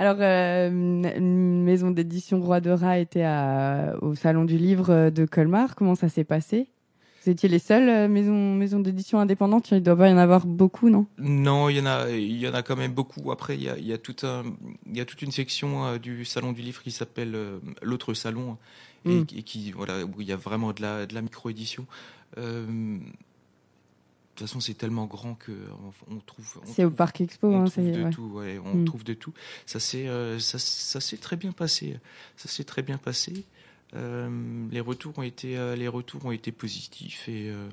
Alors, 0.00 0.16
euh, 0.20 0.70
une 0.70 1.62
maison 1.62 1.90
d'édition 1.90 2.40
Roi 2.40 2.62
de 2.62 2.70
Rat 2.70 3.00
était 3.00 3.22
à, 3.22 3.96
au 4.00 4.14
Salon 4.14 4.46
du 4.46 4.56
Livre 4.56 5.10
de 5.10 5.26
Colmar. 5.26 5.74
Comment 5.74 5.94
ça 5.94 6.08
s'est 6.08 6.24
passé? 6.24 6.68
Vous 7.22 7.30
étiez 7.30 7.50
les 7.50 7.58
seules 7.58 7.90
euh, 7.90 8.08
maisons, 8.08 8.54
maisons 8.54 8.80
d'édition 8.80 9.18
indépendantes 9.18 9.72
Il 9.72 9.82
doit 9.82 9.96
pas 9.96 10.08
y 10.08 10.12
en 10.14 10.16
avoir 10.16 10.46
beaucoup, 10.46 10.88
non? 10.88 11.04
Non, 11.18 11.68
il 11.68 11.76
y, 11.76 11.80
en 11.82 11.84
a, 11.84 12.08
il 12.08 12.38
y 12.38 12.48
en 12.48 12.54
a 12.54 12.62
quand 12.62 12.76
même 12.76 12.92
beaucoup. 12.92 13.30
Après, 13.30 13.56
il 13.56 13.62
y 13.62 13.68
a, 13.68 13.76
il 13.76 13.86
y 13.86 13.92
a, 13.92 13.98
tout 13.98 14.16
un, 14.22 14.44
il 14.86 14.96
y 14.96 15.02
a 15.02 15.04
toute 15.04 15.20
une 15.20 15.32
section 15.32 15.84
euh, 15.84 15.98
du 15.98 16.24
Salon 16.24 16.52
du 16.52 16.62
Livre 16.62 16.82
qui 16.82 16.92
s'appelle 16.92 17.34
euh, 17.34 17.58
l'autre 17.82 18.14
salon 18.14 18.56
et, 19.04 19.10
mm. 19.10 19.26
et, 19.36 19.42
qui, 19.42 19.70
voilà, 19.72 20.06
où 20.06 20.22
il 20.22 20.26
y 20.26 20.32
a 20.32 20.36
vraiment 20.36 20.72
de 20.72 20.80
la, 20.80 21.04
de 21.04 21.14
la 21.14 21.20
micro-édition. 21.20 21.84
Euh, 22.38 22.96
toute 24.40 24.48
façon, 24.48 24.60
c'est 24.60 24.74
tellement 24.74 25.06
grand 25.06 25.34
que 25.34 25.52
on, 26.10 26.16
trouve. 26.18 26.60
C'est 26.64 26.84
au 26.84 26.90
Parc 26.90 27.20
Expo, 27.20 27.48
on 27.48 27.62
hein, 27.62 27.64
trouve 27.64 27.90
de 27.90 28.02
ouais. 28.04 28.10
tout. 28.10 28.30
Ouais, 28.34 28.60
on 28.64 28.78
mm. 28.78 28.84
trouve 28.84 29.04
de 29.04 29.14
tout. 29.14 29.32
Ça 29.66 29.80
s'est, 29.80 30.08
euh, 30.08 30.38
ça, 30.38 30.58
ça 30.58 31.00
s'est 31.00 31.16
très 31.16 31.36
bien 31.36 31.52
passé. 31.52 31.98
Ça 32.36 32.48
s'est 32.48 32.64
très 32.64 32.82
bien 32.82 32.98
passé. 32.98 33.44
Euh, 33.94 34.66
les 34.70 34.80
retours 34.80 35.18
ont 35.18 35.22
été, 35.22 35.58
euh, 35.58 35.74
les 35.74 35.88
retours 35.88 36.24
ont 36.24 36.32
été 36.32 36.52
positifs 36.52 37.28
et. 37.28 37.50
Euh, 37.50 37.68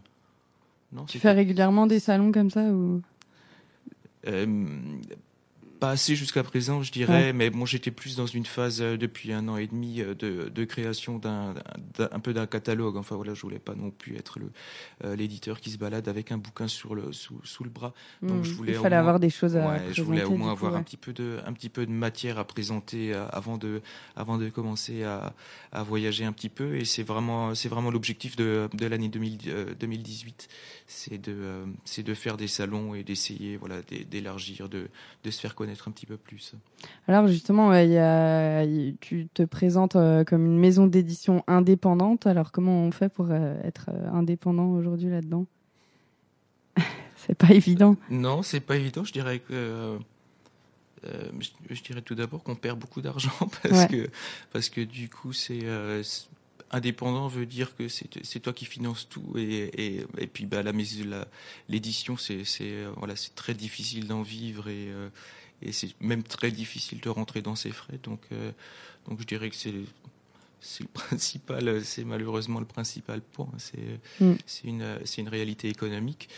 non, 0.93 1.05
tu 1.05 1.19
fais 1.19 1.31
régulièrement 1.31 1.85
des 1.85 1.99
salons 1.99 2.31
comme 2.31 2.49
ça 2.49 2.63
ou? 2.63 3.01
Pas 5.77 5.91
assez 5.91 6.15
jusqu'à 6.15 6.43
présent, 6.43 6.81
je 6.83 6.91
dirais, 6.91 7.33
mais 7.33 7.49
bon, 7.49 7.65
j'étais 7.65 7.91
plus 7.91 8.15
dans 8.15 8.25
une 8.25 8.45
phase 8.45 8.81
euh, 8.81 8.97
depuis 8.97 9.31
un 9.31 9.47
an 9.47 9.57
et 9.57 9.67
demi 9.67 10.01
euh, 10.01 10.13
de, 10.13 10.49
de 10.49 10.65
création 10.65 11.19
d'un, 11.19 11.53
un 11.99 12.19
peu 12.19 12.33
d'un 12.33 12.47
catalogue. 12.47 12.97
Enfin 12.97 13.15
voilà, 13.15 13.33
je 13.33 13.41
voulais 13.41 13.59
pas 13.59 13.75
non 13.75 13.91
plus 13.91 14.15
être 14.15 14.39
le, 14.39 14.51
euh, 15.03 15.15
l'éditeur 15.15 15.61
qui 15.61 15.71
se 15.71 15.77
balade 15.77 16.07
avec 16.07 16.31
un 16.31 16.37
bouquin 16.37 16.67
sur 16.67 16.95
le, 16.95 17.13
sous, 17.13 17.39
sous 17.43 17.63
le 17.63 17.69
bras. 17.69 17.93
Donc 18.21 18.43
je 18.43 18.51
mmh. 18.51 18.53
voulais. 18.55 18.71
Il 18.73 18.79
fallait 18.79 18.95
avoir 18.95 19.19
des 19.19 19.29
choses 19.29 19.55
à. 19.55 19.67
Ouais, 19.67 19.81
je 19.93 20.01
voulais 20.01 20.23
au 20.23 20.35
moins 20.35 20.51
avoir 20.51 20.75
un 20.75 20.83
petit 20.83 20.97
peu 20.97 21.13
de, 21.13 21.39
un 21.45 21.53
petit 21.53 21.69
peu 21.69 21.85
de 21.85 21.91
matière 21.91 22.39
à 22.39 22.45
présenter 22.45 23.13
avant 23.13 23.57
de, 23.57 23.81
avant 24.15 24.37
de 24.37 24.49
commencer 24.49 25.03
à, 25.03 25.33
à 25.71 25.83
voyager 25.83 26.25
un 26.25 26.33
petit 26.33 26.49
peu. 26.49 26.75
Et 26.77 26.85
c'est 26.85 27.03
vraiment, 27.03 27.55
c'est 27.55 27.69
vraiment 27.69 27.91
l'objectif 27.91 28.35
de, 28.35 28.69
de 28.73 28.85
l'année 28.87 29.09
2018, 29.09 30.47
c'est 30.87 31.17
de, 31.21 31.65
c'est 31.85 32.03
de 32.03 32.13
faire 32.13 32.37
des 32.37 32.47
salons 32.47 32.95
et 32.95 33.03
d'essayer, 33.03 33.57
voilà, 33.57 33.81
d'élargir, 34.09 34.69
de, 34.69 34.87
de 35.23 35.31
se 35.31 35.39
faire 35.39 35.55
connaître 35.55 35.66
connaître 35.67 35.87
un 35.89 35.91
petit 35.91 36.05
peu 36.05 36.15
plus. 36.15 36.53
Alors 37.07 37.27
justement, 37.27 37.73
il 37.73 37.89
y 37.89 37.97
a, 37.97 38.65
tu 39.01 39.27
te 39.33 39.43
présentes 39.43 39.97
comme 40.25 40.45
une 40.45 40.57
maison 40.57 40.87
d'édition 40.87 41.43
indépendante. 41.47 42.25
Alors 42.25 42.53
comment 42.53 42.83
on 42.83 42.91
fait 42.91 43.09
pour 43.09 43.31
être 43.33 43.89
indépendant 44.13 44.71
aujourd'hui 44.71 45.09
là-dedans? 45.09 45.45
C'est 47.17 47.35
pas 47.35 47.53
évident. 47.53 47.97
Non, 48.09 48.43
c'est 48.43 48.59
pas 48.61 48.77
évident. 48.77 49.03
Je 49.03 49.11
dirais 49.11 49.39
que 49.39 49.97
je, 51.03 51.81
dirais 51.81 52.01
tout 52.01 52.15
d'abord 52.15 52.43
qu'on 52.43 52.55
perd 52.55 52.79
beaucoup 52.79 53.01
d'argent 53.01 53.31
parce 53.63 53.87
que 53.87 54.09
parce 54.53 54.69
que 54.69 54.81
du 54.81 55.09
coup 55.09 55.33
c'est 55.33 55.63
indépendant 56.71 57.27
veut 57.27 57.45
dire 57.45 57.75
que 57.75 57.87
c'est 57.87 58.39
toi 58.39 58.53
qui 58.53 58.65
finances 58.65 59.07
tout 59.09 59.33
et, 59.37 60.05
et, 60.17 60.27
puis 60.27 60.45
bah, 60.45 60.63
la 60.63 60.71
l'édition 61.69 62.17
c'est 62.17 62.43
voilà 62.97 63.15
c'est 63.15 63.35
très 63.35 63.53
difficile 63.53 64.07
d'en 64.07 64.21
vivre 64.21 64.67
et 64.67 64.87
euh, 64.89 65.09
et 65.61 65.71
c'est 65.71 65.99
même 66.01 66.23
très 66.23 66.51
difficile 66.51 66.99
de 66.99 67.09
rentrer 67.09 67.41
dans 67.41 67.55
ses 67.55 67.71
frais. 67.71 67.99
Donc 68.03 68.21
euh, 68.31 68.51
donc 69.07 69.19
je 69.19 69.25
dirais 69.25 69.49
que 69.49 69.55
c'est 69.55 69.73
c'est 70.59 70.83
le 70.83 70.89
principal 70.93 71.83
c'est 71.83 72.03
malheureusement 72.03 72.59
le 72.59 72.65
principal 72.65 73.21
point. 73.21 73.49
C'est 73.57 73.99
mm. 74.19 74.35
une 74.63 74.99
c'est 75.05 75.21
une 75.21 75.29
réalité 75.29 75.69
économique. 75.69 76.29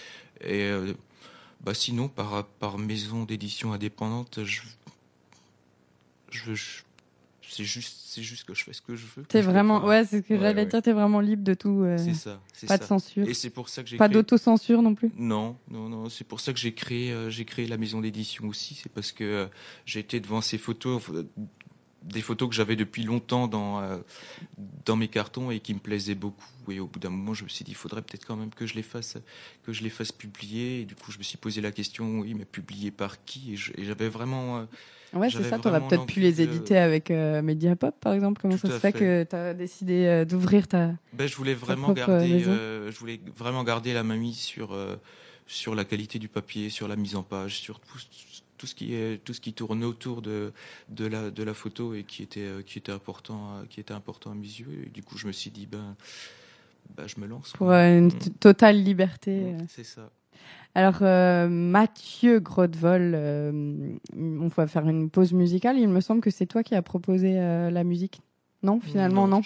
Et 0.42 0.64
euh, 0.64 0.94
bah 1.62 1.74
sinon 1.74 2.08
par 2.08 2.46
par 2.46 2.78
maison 2.78 3.26
d'édition 3.26 3.74
indépendante 3.74 4.44
je 4.44 4.62
je, 6.30 6.54
je 6.54 6.84
c'est 7.50 7.64
juste, 7.64 7.98
c'est 8.06 8.22
juste 8.22 8.44
que 8.44 8.54
je 8.54 8.64
fais 8.64 8.74
ce 8.74 8.82
que 8.82 8.96
je 8.96 9.06
veux. 9.16 9.24
T'es 9.24 9.42
vraiment, 9.42 9.84
ouais, 9.86 10.06
c'est 10.06 10.22
ce 10.22 10.28
que 10.28 10.38
j'allais 10.38 10.66
dire, 10.66 10.82
t'es 10.82 10.94
vraiment 10.94 11.20
libre 11.20 11.44
de 11.44 11.54
tout. 11.54 11.84
Euh, 11.84 11.98
c'est 11.98 12.14
ça. 12.14 12.40
Pas 12.68 12.78
de 12.78 12.84
censure. 12.84 13.28
Et 13.28 13.34
c'est 13.34 13.50
pour 13.50 13.70
ça 13.70 13.84
que 13.84 13.90
j'ai. 13.90 13.98
Pas 13.98 14.08
d'autocensure 14.08 14.82
non 14.82 14.94
plus. 14.94 15.12
Non, 15.18 15.58
non, 15.70 15.90
non. 15.90 16.10
C'est 16.10 16.26
pour 16.26 16.40
ça 16.40 16.54
que 16.54 16.60
j'ai 16.60 16.74
créé, 16.74 17.12
euh, 17.12 17.30
j'ai 17.30 17.46
créé 17.46 17.68
la 17.68 17.78
maison 17.78 18.02
d'édition 18.02 18.48
aussi. 18.48 18.76
C'est 18.76 18.92
parce 18.92 19.12
que 19.12 19.24
euh, 19.24 19.48
j'ai 19.86 20.00
été 20.00 20.20
devant 20.20 20.42
ces 20.42 20.58
photos, 20.58 21.02
des 22.04 22.22
photos 22.22 22.50
que 22.50 22.56
j'avais 22.56 22.76
depuis 22.76 23.04
longtemps 23.04 23.48
dans 23.48 23.82
dans 24.86 24.96
mes 24.96 25.08
cartons 25.08 25.52
et 25.52 25.60
qui 25.60 25.74
me 25.74 25.80
plaisaient 25.80 26.16
beaucoup. 26.16 26.72
Et 26.72 26.80
au 26.80 26.88
bout 26.88 27.00
d'un 27.00 27.10
moment, 27.10 27.34
je 27.34 27.44
me 27.44 27.50
suis 27.50 27.66
dit, 27.66 27.72
il 27.72 27.76
faudrait 27.76 28.02
peut-être 28.02 28.26
quand 28.26 28.36
même 28.36 28.52
que 28.52 28.66
je 28.66 28.76
les 28.76 28.84
fasse, 28.84 29.18
que 29.64 29.74
je 29.74 29.84
les 29.84 29.90
fasse 29.90 30.12
publier. 30.12 30.82
Et 30.82 30.86
du 30.86 30.96
coup, 30.96 31.12
je 31.12 31.18
me 31.18 31.24
suis 31.24 31.38
posé 31.38 31.62
la 31.62 31.72
question, 31.72 32.20
oui, 32.20 32.34
mais 32.34 32.46
publier 32.46 32.92
par 32.92 33.24
qui? 33.26 33.54
Et 33.54 33.84
j'avais 33.84 34.10
vraiment 34.10 34.68
Ouais, 35.14 35.30
c'est 35.30 35.44
ça. 35.44 35.60
Tu 35.60 35.68
aurais 35.68 35.82
peut-être 35.82 36.06
pu 36.06 36.20
les 36.20 36.42
éditer 36.42 36.78
avec 36.78 37.12
euh, 37.12 37.42
Mediapop, 37.42 37.96
par 38.00 38.14
exemple. 38.14 38.42
Comment 38.42 38.58
ça 38.58 38.68
se 38.68 38.80
fait, 38.80 38.92
que 38.92 39.24
tu 39.24 39.36
as 39.36 39.54
décidé 39.54 40.06
euh, 40.06 40.26
d'ouvrir 40.26 40.68
ta. 40.68 40.92
Ben, 41.14 41.28
je 41.28 41.36
voulais 41.36 41.54
vraiment 41.54 41.92
garder, 41.94 42.44
euh, 42.48 42.92
je 42.92 43.00
voulais 43.00 43.20
vraiment 43.36 43.64
garder 43.64 43.94
la 43.94 44.04
mamie 44.04 44.34
sur 44.34 44.78
sur 45.48 45.74
la 45.74 45.84
qualité 45.84 46.20
du 46.20 46.28
papier, 46.28 46.70
sur 46.70 46.88
la 46.88 46.96
mise 46.96 47.16
en 47.16 47.24
page, 47.24 47.60
sur 47.60 47.80
tout, 47.80 47.98
tout 48.60 48.68
ce 48.68 48.76
qui 48.76 48.94
est 48.94 49.24
tout 49.24 49.34
ce 49.34 49.42
qui 49.42 49.54
tourne 49.54 49.84
autour 49.84 50.22
de 50.22 50.54
de 50.90 51.08
la 51.08 51.32
de 51.32 51.44
la 51.44 51.56
photo 51.56 51.96
et 51.96 52.04
qui 52.04 52.22
était 52.22 52.50
qui 52.66 52.78
était 52.78 52.92
important 52.92 53.64
qui 53.70 53.80
était 53.80 53.96
important 53.96 54.32
à 54.32 54.36
mes 54.36 54.42
yeux. 54.42 54.84
Et 54.86 54.90
du 54.90 55.02
coup, 55.02 55.18
je 55.18 55.26
me 55.26 55.32
suis 55.32 55.50
dit 55.50 55.66
ben 55.66 55.96
ben 56.96 57.08
je 57.08 57.20
me 57.20 57.26
lance. 57.26 57.54
Pour 57.54 57.72
une 57.72 58.08
mm. 58.08 58.38
totale 58.40 58.84
liberté. 58.84 59.56
C'est 59.68 59.84
ça. 59.84 60.12
Alors, 60.76 61.00
euh, 61.02 61.48
Mathieu 61.50 62.40
Grodevol, 62.40 63.14
euh, 63.16 63.98
on 64.16 64.48
va 64.48 64.68
faire 64.68 64.88
une 64.88 65.10
pause 65.10 65.34
musicale. 65.34 65.78
Il 65.78 65.90
me 65.90 66.00
semble 66.00 66.22
que 66.22 66.30
c'est 66.30 66.46
toi 66.46 66.64
qui 66.64 66.76
as 66.76 66.82
proposé 66.82 67.40
euh, 67.40 67.72
la 67.72 67.84
musique. 67.84 68.22
Non, 68.62 68.80
finalement, 68.82 69.28
non. 69.28 69.42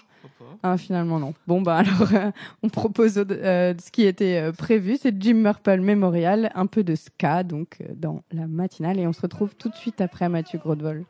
Ah, 0.63 0.77
finalement, 0.77 1.19
non. 1.19 1.33
Bon, 1.45 1.61
bah 1.61 1.77
alors, 1.77 2.31
on 2.63 2.69
propose 2.69 3.13
ce 3.13 3.91
qui 3.91 4.05
était 4.05 4.51
prévu. 4.57 4.97
C'est 4.99 5.13
Jim 5.21 5.35
Murple 5.35 5.81
Memorial, 5.81 6.51
un 6.55 6.65
peu 6.65 6.83
de 6.83 6.95
ska, 6.95 7.43
donc, 7.43 7.77
dans 7.95 8.23
la 8.31 8.47
matinale. 8.47 8.99
Et 8.99 9.05
on 9.05 9.13
se 9.13 9.21
retrouve 9.21 9.55
tout 9.55 9.69
de 9.69 9.75
suite 9.75 10.01
après 10.01 10.29
Mathieu 10.29 10.59
Grodevol. 10.59 11.05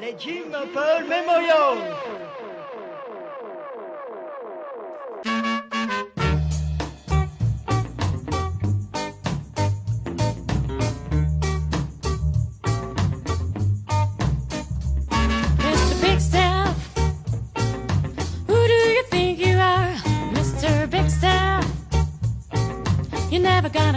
Les 0.00 0.14
Jim 0.18 0.42
Murple 0.50 1.04
Memorial 1.08 1.78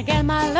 gonna 0.05 0.17
get 0.17 0.25
my 0.25 0.49
love. 0.53 0.58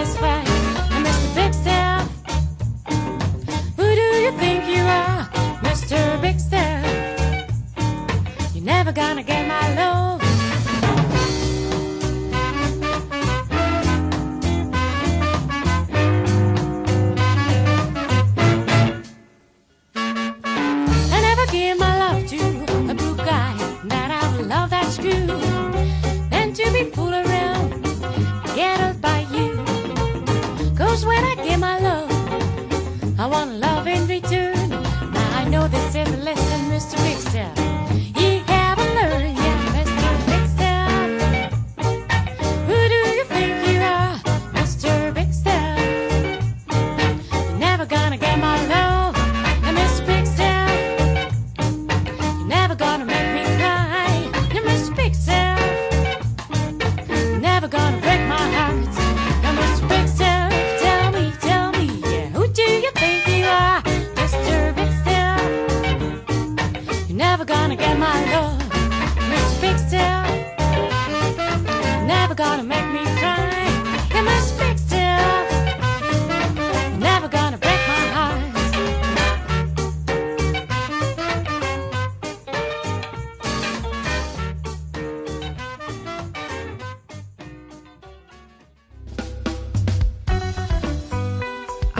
Satisfied. 0.00 0.39
Gonna 53.00 53.12
make 53.12 53.48
me 53.48 53.59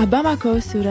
à 0.00 0.06
Bamako 0.06 0.60
sur 0.60 0.82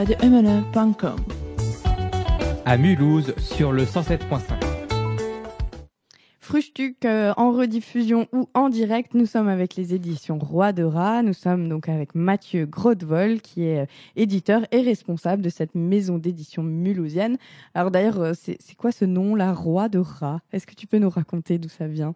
Frustuc 6.38 7.04
euh, 7.04 7.32
en 7.36 7.50
rediffusion 7.50 8.28
ou 8.32 8.48
en 8.54 8.68
direct. 8.68 9.14
Nous 9.14 9.26
sommes 9.26 9.48
avec 9.48 9.74
les 9.74 9.94
éditions 9.94 10.38
Roi 10.38 10.72
de 10.72 10.84
Rat. 10.84 11.24
Nous 11.24 11.32
sommes 11.32 11.68
donc 11.68 11.88
avec 11.88 12.14
Mathieu 12.14 12.66
Grodevol 12.66 13.40
qui 13.40 13.64
est 13.64 13.80
euh, 13.80 13.86
éditeur 14.14 14.62
et 14.70 14.80
responsable 14.80 15.42
de 15.42 15.48
cette 15.48 15.74
maison 15.74 16.18
d'édition 16.18 16.62
mulhousienne. 16.62 17.36
Alors 17.74 17.90
d'ailleurs, 17.90 18.20
euh, 18.20 18.32
c'est 18.40 18.58
c'est 18.60 18.76
quoi 18.76 18.92
ce 18.92 19.04
nom, 19.04 19.34
la 19.34 19.52
Roi 19.52 19.88
de 19.88 19.98
Rat? 19.98 20.38
Est-ce 20.52 20.68
que 20.68 20.76
tu 20.76 20.86
peux 20.86 20.98
nous 20.98 21.10
raconter 21.10 21.58
d'où 21.58 21.68
ça 21.68 21.88
vient? 21.88 22.14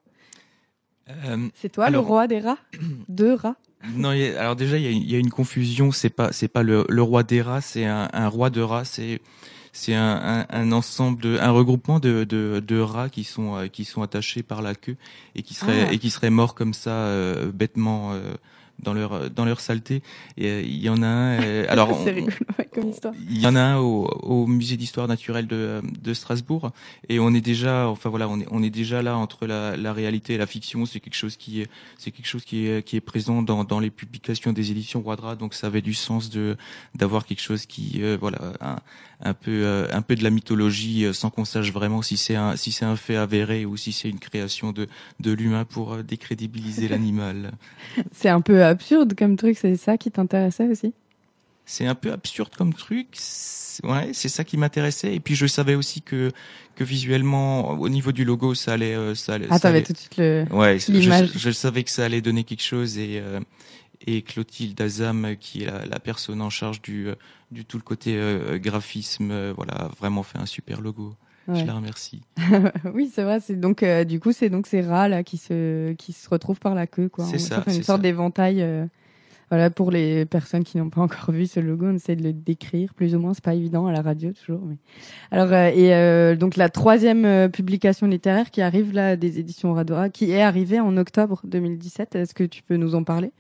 Euh, 1.11 1.49
C'est 1.55 1.71
toi 1.71 1.87
Alors- 1.87 2.03
le 2.03 2.09
roi 2.09 2.27
des 2.27 2.41
rats 2.41 2.59
De 3.09 3.31
rats 3.31 3.57
non, 3.97 4.13
il 4.13 4.21
y 4.21 4.27
a- 4.29 4.41
alors 4.41 4.57
déjà 4.57 4.79
il 4.79 4.85
y 4.87 5.13
y 5.13 5.15
a 5.15 5.19
une 5.19 5.29
confusion. 5.31 5.93
C'est 5.93 6.09
pas 6.09 6.33
c'est 6.33 6.49
pas 6.49 6.63
le, 6.63 6.87
le 6.89 7.03
roi 7.03 7.23
des 7.23 7.43
rats, 7.43 7.61
c'est 7.61 7.85
un, 7.85 8.09
un 8.15 8.29
roi 8.29 8.49
de 8.49 8.63
rats. 8.63 8.87
C'est 8.87 9.21
c'est 9.73 9.95
un, 9.95 10.17
un, 10.25 10.47
un 10.49 10.73
ensemble 10.73 11.21
de 11.21 11.37
un 11.39 11.51
regroupement 11.51 12.01
de, 12.01 12.25
de, 12.25 12.63
de 12.67 12.79
rats 12.81 13.11
qui 13.11 13.25
sont 13.25 13.57
euh, 13.57 13.67
qui 13.67 13.85
sont 13.85 14.01
attachés 14.01 14.43
par 14.43 14.63
la 14.63 14.75
queue 14.75 14.97
et 15.35 15.43
qui 15.43 15.53
seraient 15.53 15.87
Ah. 15.89 15.93
et 15.93 15.99
qui 15.99 16.09
seraient 16.09 16.31
morts 16.31 16.55
comme 16.55 16.73
ça 16.73 16.93
euh, 16.93 17.53
bêtement 17.53 18.13
euh, 18.15 18.35
dans 18.83 18.93
leur 18.95 19.31
dans 19.31 19.45
leur 19.45 19.61
saleté. 19.61 20.03
Et 20.37 20.49
euh, 20.49 20.63
il 20.63 20.79
y 20.83 20.89
en 20.89 21.03
a 21.03 21.07
un. 21.07 21.43
euh, 21.43 21.67
alors 21.71 21.91
on- 21.91 22.05
rigolo 22.05 22.27
ouais, 22.59 22.69
comme 22.73 22.89
histoire. 22.91 23.15
Il 23.31 23.41
y 23.41 23.47
en 23.47 23.57
a 23.57 23.61
un 23.61 23.79
au, 23.79 24.05
au 24.23 24.47
musée 24.47 24.77
d'histoire 24.77 25.09
naturelle 25.09 25.47
de, 25.47 25.81
de 26.03 26.15
Strasbourg 26.15 26.71
et 27.09 27.19
on 27.21 27.33
est 27.35 27.41
déjà, 27.41 27.89
enfin 27.89 28.09
voilà, 28.11 28.29
on 28.29 28.41
est, 28.41 28.47
on 28.51 28.63
est 28.63 28.71
déjà 28.71 29.03
là 29.03 29.17
entre 29.17 29.47
la, 29.47 29.77
la 29.77 29.93
réalité 29.93 30.35
et 30.35 30.39
la 30.39 30.47
fiction. 30.47 30.87
C'est 30.87 31.01
quelque 31.01 31.15
chose 31.17 31.37
qui 31.37 31.61
est, 31.61 31.69
c'est 31.99 32.11
quelque 32.11 32.27
chose 32.27 32.45
qui 32.45 32.67
est, 32.67 32.83
qui 32.87 32.97
est 32.97 33.01
présent 33.01 33.43
dans, 33.43 33.65
dans 33.65 33.81
les 33.81 33.91
publications 33.91 34.53
des 34.53 34.71
éditions 34.71 35.01
Wadra. 35.05 35.37
Donc 35.37 35.55
ça 35.55 35.69
avait 35.69 35.83
du 35.83 35.95
sens 35.95 36.31
de 36.31 36.57
d'avoir 36.95 37.27
quelque 37.27 37.41
chose 37.43 37.67
qui, 37.67 38.03
euh, 38.03 38.17
voilà, 38.21 38.39
un, 38.61 38.77
un 39.23 39.35
peu, 39.35 39.51
euh, 39.65 39.87
un 39.93 40.03
peu 40.03 40.15
de 40.17 40.23
la 40.25 40.31
mythologie, 40.31 41.05
euh, 41.05 41.13
sans 41.13 41.31
qu'on 41.31 41.45
sache 41.45 41.73
vraiment 41.73 42.03
si 42.03 42.17
c'est 42.17 42.35
un, 42.37 42.57
si 42.57 42.73
c'est 42.73 42.85
un 42.85 42.97
fait 42.97 43.17
avéré 43.17 43.65
ou 43.65 43.77
si 43.77 43.93
c'est 43.93 44.09
une 44.09 44.19
création 44.19 44.73
de, 44.73 44.87
de 45.21 45.33
l'humain 45.33 45.65
pour 45.65 45.95
euh, 45.95 46.03
décrédibiliser 46.03 46.89
l'animal. 46.89 47.53
C'est 48.13 48.29
un 48.29 48.41
peu 48.41 48.64
absurde 48.69 49.15
comme 49.15 49.37
truc, 49.37 49.57
c'est 49.59 49.77
ça 49.77 49.97
qui 49.99 50.11
t'intéressait 50.11 50.69
aussi? 50.69 50.93
C'est 51.67 51.87
un 51.87 51.95
peu 51.95 52.13
absurde 52.13 52.51
comme 52.57 52.75
truc. 52.75 53.09
C'est- 53.13 53.85
Ouais, 53.85 54.11
c'est 54.13 54.29
ça 54.29 54.45
qui 54.45 54.57
m'intéressait. 54.57 55.15
Et 55.17 55.19
puis 55.19 55.35
je 55.35 55.47
savais 55.47 55.75
aussi 55.75 56.01
que 56.01 56.31
que 56.77 56.85
visuellement, 56.85 57.71
au 57.71 57.89
niveau 57.89 58.13
du 58.13 58.25
logo, 58.25 58.55
ça 58.55 58.75
allait, 58.75 58.95
euh, 58.95 59.17
ça 59.17 59.35
allait. 59.35 59.49
Ah, 59.51 59.59
t'avais 59.59 59.83
tout 59.83 59.93
de 59.93 59.99
suite 59.99 60.17
le... 60.17 60.45
Ouais, 60.53 60.79
je, 60.79 60.93
l'image. 60.93 61.33
je 61.35 61.51
savais 61.51 61.83
que 61.83 61.91
ça 61.91 62.05
allait 62.05 62.21
donner 62.21 62.45
quelque 62.45 62.63
chose 62.63 62.99
et 62.99 63.21
euh, 63.21 63.41
et 64.07 64.23
Clotilde 64.23 64.81
Azam, 64.81 65.37
qui 65.41 65.63
est 65.65 65.67
la, 65.67 65.87
la 65.87 65.99
personne 65.99 66.41
en 66.41 66.51
charge 66.51 66.83
du 66.83 67.09
euh, 67.09 67.15
du 67.51 67.65
tout 67.65 67.77
le 67.77 67.83
côté 67.83 68.15
euh, 68.17 68.59
graphisme, 68.59 69.51
voilà, 69.57 69.73
a 69.75 69.89
vraiment 69.99 70.23
fait 70.23 70.39
un 70.39 70.47
super 70.47 70.81
logo. 70.81 71.15
Ouais. 71.47 71.61
Je 71.61 71.67
la 71.67 71.75
remercie. 71.75 72.23
oui, 72.95 73.11
c'est 73.13 73.23
vrai. 73.23 73.41
C'est 73.41 73.57
donc 73.57 73.83
euh, 73.83 74.05
du 74.05 74.21
coup, 74.21 74.33
c'est 74.33 74.49
donc 74.49 74.67
ces 74.67 74.81
rats 74.81 75.09
là 75.09 75.23
qui 75.23 75.37
se 75.37 75.93
qui 75.93 76.13
se 76.13 76.29
retrouvent 76.29 76.61
par 76.61 76.75
la 76.75 76.87
queue, 76.87 77.09
quoi. 77.09 77.25
C'est 77.25 77.39
ça, 77.39 77.61
fait 77.61 77.75
une 77.75 77.83
sorte 77.83 78.03
d'éventail. 78.03 78.63
euh, 78.63 78.87
voilà, 79.51 79.71
pour 79.71 79.91
les 79.91 80.25
personnes 80.25 80.65
qui 80.65 80.79
n'ont 80.79 80.91
pas 80.91 81.01
encore 81.01 81.31
vu 81.31 81.47
ce 81.47 81.61
logo, 81.61 81.87
on 81.87 81.95
essaie 81.95 82.17
de 82.17 82.23
le 82.23 82.33
décrire 82.33 82.95
plus 82.95 83.15
ou 83.15 83.19
moins. 83.19 83.35
C'est 83.35 83.45
pas 83.45 83.55
évident 83.55 83.87
à 83.87 83.93
la 83.93 84.03
radio 84.03 84.33
toujours. 84.33 84.61
Mais... 84.65 84.77
Alors 85.31 85.53
euh, 85.53 85.71
et 85.75 85.95
euh, 85.95 86.35
donc 86.35 86.57
la 86.57 86.69
troisième 86.69 87.25
euh, 87.25 87.49
publication 87.49 88.07
littéraire 88.07 88.51
qui 88.51 88.63
arrive 88.63 88.93
là 88.93 89.17
des 89.17 89.39
éditions 89.39 89.73
Radora, 89.75 90.09
qui 90.09 90.31
est 90.31 90.43
arrivée 90.43 90.81
en 90.81 90.97
octobre 90.97 91.41
2017. 91.45 92.15
Est-ce 92.15 92.35
que 92.35 92.45
tu 92.45 92.63
peux 92.63 92.77
nous 92.77 92.95
en 92.95 93.05
parler? 93.05 93.33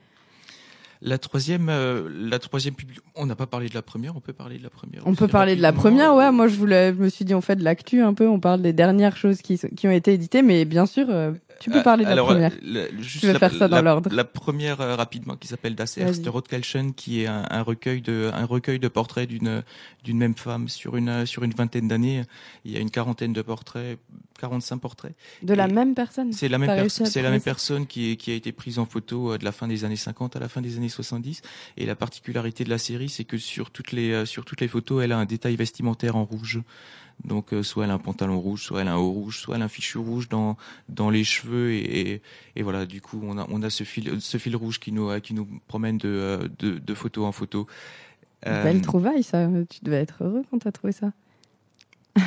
La 1.07 1.19
troisième, 1.19 1.69
euh, 1.69 2.09
la 2.11 2.39
troisième 2.39 2.75
publi- 2.75 2.99
On 3.15 3.27
n'a 3.27 3.37
pas 3.37 3.47
parlé 3.47 3.69
de 3.69 3.75
la 3.75 3.83
première. 3.83 4.17
On 4.17 4.21
peut 4.21 4.33
parler 4.33 4.57
de 4.57 4.63
la 4.63 4.71
première. 4.71 5.03
On 5.07 5.15
peut 5.15 5.29
parler 5.29 5.55
de 5.55 5.61
la 5.61 5.75
première, 5.75 6.15
ouais. 6.15 6.33
Moi, 6.33 6.49
je 6.49 6.57
voulais, 6.57 6.95
je 6.95 6.99
me 6.99 7.09
suis 7.11 7.27
dit, 7.27 7.35
on 7.35 7.43
fait 7.43 7.57
de 7.57 7.63
l'actu 7.63 8.01
un 8.01 8.15
peu. 8.15 8.27
On 8.27 8.41
parle 8.41 8.63
des 8.63 8.73
dernières 8.73 9.15
choses 9.17 9.43
qui, 9.43 9.59
qui 9.77 9.87
ont 9.87 9.91
été 9.91 10.15
éditées, 10.15 10.41
mais 10.41 10.65
bien 10.65 10.87
sûr, 10.87 11.07
euh, 11.11 11.33
tu 11.61 11.71
peux 11.71 11.81
Euh, 11.81 11.83
parler 11.83 12.05
de 12.07 12.11
alors, 12.11 12.29
la 12.33 12.49
première. 12.51 12.53
euh, 12.53 12.89
le- 12.91 13.03
juste 13.03 13.21
Tu 13.21 13.27
veux 13.27 13.33
la- 13.35 13.39
faire 13.39 13.53
ça 13.53 13.69
dans 13.69 13.77
la- 13.77 13.83
l'ordre. 13.83 14.09
La 14.15 14.25
première 14.25 14.81
euh, 14.81 14.97
rapidement 14.97 15.37
qui 15.37 15.47
s'appelle 15.47 15.75
Das 15.75 15.97
Vas-y. 15.99 16.07
erste 16.09 16.27
Rotkelchen, 16.27 16.95
qui 16.95 17.21
est 17.23 17.27
un, 17.27 17.45
un 17.51 17.61
recueil 17.63 18.01
de 18.01 18.31
un 18.33 18.47
recueil 18.47 18.79
de 18.79 18.89
portraits 18.89 19.29
d'une 19.29 19.63
d'une 20.05 20.17
même 20.19 20.35
femme 20.35 20.69
sur 20.69 20.97
une 20.97 21.27
sur 21.27 21.43
une 21.45 21.53
vingtaine 21.53 21.87
d'années. 21.87 22.23
Il 22.65 22.73
y 22.73 22.77
a 22.77 22.81
une 22.81 22.91
quarantaine 22.91 23.33
de 23.35 23.43
portraits, 23.43 23.99
45 24.39 24.79
portraits. 24.79 25.15
De 25.43 25.55
la 25.55 25.69
et 25.69 25.73
même 25.73 25.95
personne. 25.95 26.33
C'est 26.33 26.49
la 26.49 26.59
même 26.59 26.75
personne, 26.75 27.07
à 27.07 27.11
c'est 27.11 27.23
la 27.23 27.31
même 27.31 27.41
trouver 27.41 27.41
ça 27.41 27.45
personne 27.45 27.87
qui 27.87 28.13
est, 28.13 28.17
qui 28.17 28.31
a 28.31 28.35
été 28.35 28.53
prise 28.53 28.79
en 28.79 28.87
photo 28.87 29.33
euh, 29.33 29.39
de 29.39 29.45
la 29.45 29.53
fin 29.53 29.69
des 29.69 29.85
années 29.85 29.97
50 29.97 30.37
à 30.37 30.41
la 30.41 30.49
fin 30.49 30.61
des 30.61 30.77
années 30.77 30.89
70. 30.89 31.43
Et 31.77 31.87
la 31.87 31.95
particularité 31.95 32.65
de 32.65 32.71
la 32.71 32.79
série, 32.79 33.09
c'est 33.09 33.25
que 33.25 33.39
sur 33.39 33.71
toutes 33.71 33.93
les 33.93 34.13
euh, 34.13 34.25
sur 34.27 34.45
toutes 34.45 34.61
les 34.61 34.69
photos, 34.69 35.03
elle 35.05 35.13
a 35.13 35.19
un 35.19 35.25
détail 35.25 35.57
vestimentaire 35.57 36.17
en 36.17 36.25
rouge. 36.25 36.61
Donc 37.25 37.53
euh, 37.53 37.63
soit 37.63 37.85
elle 37.85 37.91
a 37.91 37.95
un 37.95 37.99
pantalon 37.99 38.41
rouge, 38.41 38.65
soit 38.65 38.81
elle 38.81 38.89
a 38.89 38.95
un 38.95 38.97
haut 38.97 39.13
rouge, 39.13 39.39
soit 39.39 39.55
elle 39.55 39.63
a 39.63 39.67
un 39.67 39.69
fichu 39.69 39.99
rouge 39.99 40.29
dans 40.29 40.57
dans 40.89 41.11
les 41.11 41.23
cheveux 41.23 41.73
et, 41.73 42.11
et, 42.11 42.23
et 42.57 42.63
voilà. 42.63 42.87
Du 42.87 43.01
coup, 43.01 43.21
on 43.23 43.39
a 43.39 43.47
on 43.51 43.63
a 43.63 43.71
ce 43.71 43.85
fil 43.85 44.21
ce 44.21 44.37
fil 44.37 44.57
rouge 44.57 44.81
qui 44.81 44.91
nous 44.91 45.21
qui 45.21 45.33
nous 45.33 45.49
promène 45.69 45.97
de 45.99 46.51
de, 46.59 46.79
de 46.79 46.95
photo 46.95 47.25
en 47.25 47.33
photo. 47.33 47.69
Euh, 48.47 48.63
Belle 48.63 48.83
trouvaille, 48.83 49.23
ça. 49.23 49.49
Tu 49.71 49.81
devais 49.83 50.01
être 50.01 50.23
heureux 50.23 50.43
quand 50.51 50.59
t'as 50.59 50.73
trouvé 50.73 50.93
ça. 50.93 51.13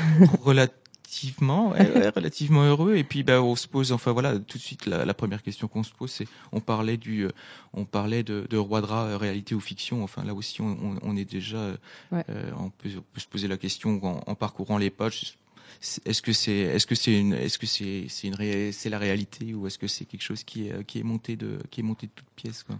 relativement 1.08 1.70
ouais, 1.72 1.92
ouais, 1.92 2.10
relativement 2.16 2.64
heureux. 2.64 2.96
Et 2.96 3.04
puis 3.04 3.24
bah 3.24 3.42
on 3.42 3.56
se 3.56 3.68
pose 3.68 3.92
enfin 3.92 4.12
voilà 4.12 4.38
tout 4.40 4.58
de 4.58 4.64
suite 4.64 4.86
la, 4.86 5.06
la 5.06 5.14
première 5.14 5.42
question 5.42 5.68
qu'on 5.68 5.84
se 5.84 5.94
pose 5.94 6.12
c'est 6.12 6.28
on 6.52 6.60
parlait 6.60 6.98
du 6.98 7.26
euh, 7.26 7.32
on 7.74 7.86
parlait 7.86 8.24
de, 8.24 8.46
de 8.50 8.58
roi 8.58 8.82
de 8.82 8.88
rat 8.88 9.06
euh, 9.06 9.18
réalité 9.18 9.56
ou 9.56 9.60
fiction. 9.60 10.04
Enfin 10.04 10.24
là 10.24 10.34
aussi 10.34 10.62
on, 10.62 10.78
on, 10.82 11.00
on 11.02 11.16
est 11.16 11.26
déjà 11.30 11.58
euh, 11.58 11.78
Ouais. 12.12 12.24
euh, 12.30 12.52
on, 12.60 12.70
peut, 12.70 12.90
on 12.98 13.04
peut 13.14 13.20
se 13.20 13.28
poser 13.28 13.48
la 13.48 13.58
question 13.58 14.00
en, 14.04 14.22
en 14.26 14.36
parcourant 14.36 14.78
les 14.78 14.90
pages 14.90 15.38
est-ce 16.06 16.22
que 16.22 16.34
c'est 16.34 16.52
est-ce 16.52 16.86
que 16.88 16.96
c'est 16.96 17.18
une 17.20 17.34
est-ce 17.34 17.58
que 17.58 17.66
c'est 17.66 18.06
c'est 18.10 18.28
une 18.28 18.36
ré- 18.36 18.72
c'est 18.72 18.90
la 18.90 18.98
réalité 19.00 19.54
ou 19.54 19.68
est-ce 19.68 19.78
que 19.78 19.88
c'est 19.88 20.06
quelque 20.06 20.22
chose 20.24 20.44
qui 20.44 20.68
est 20.68 20.84
qui 20.86 21.00
est 21.00 21.04
monté 21.04 21.36
de 21.36 21.60
qui 21.72 21.82
est 21.82 21.84
monté 21.84 22.08
de 22.08 22.12
toutes 22.16 22.30
pièces 22.36 22.64
quoi. 22.64 22.80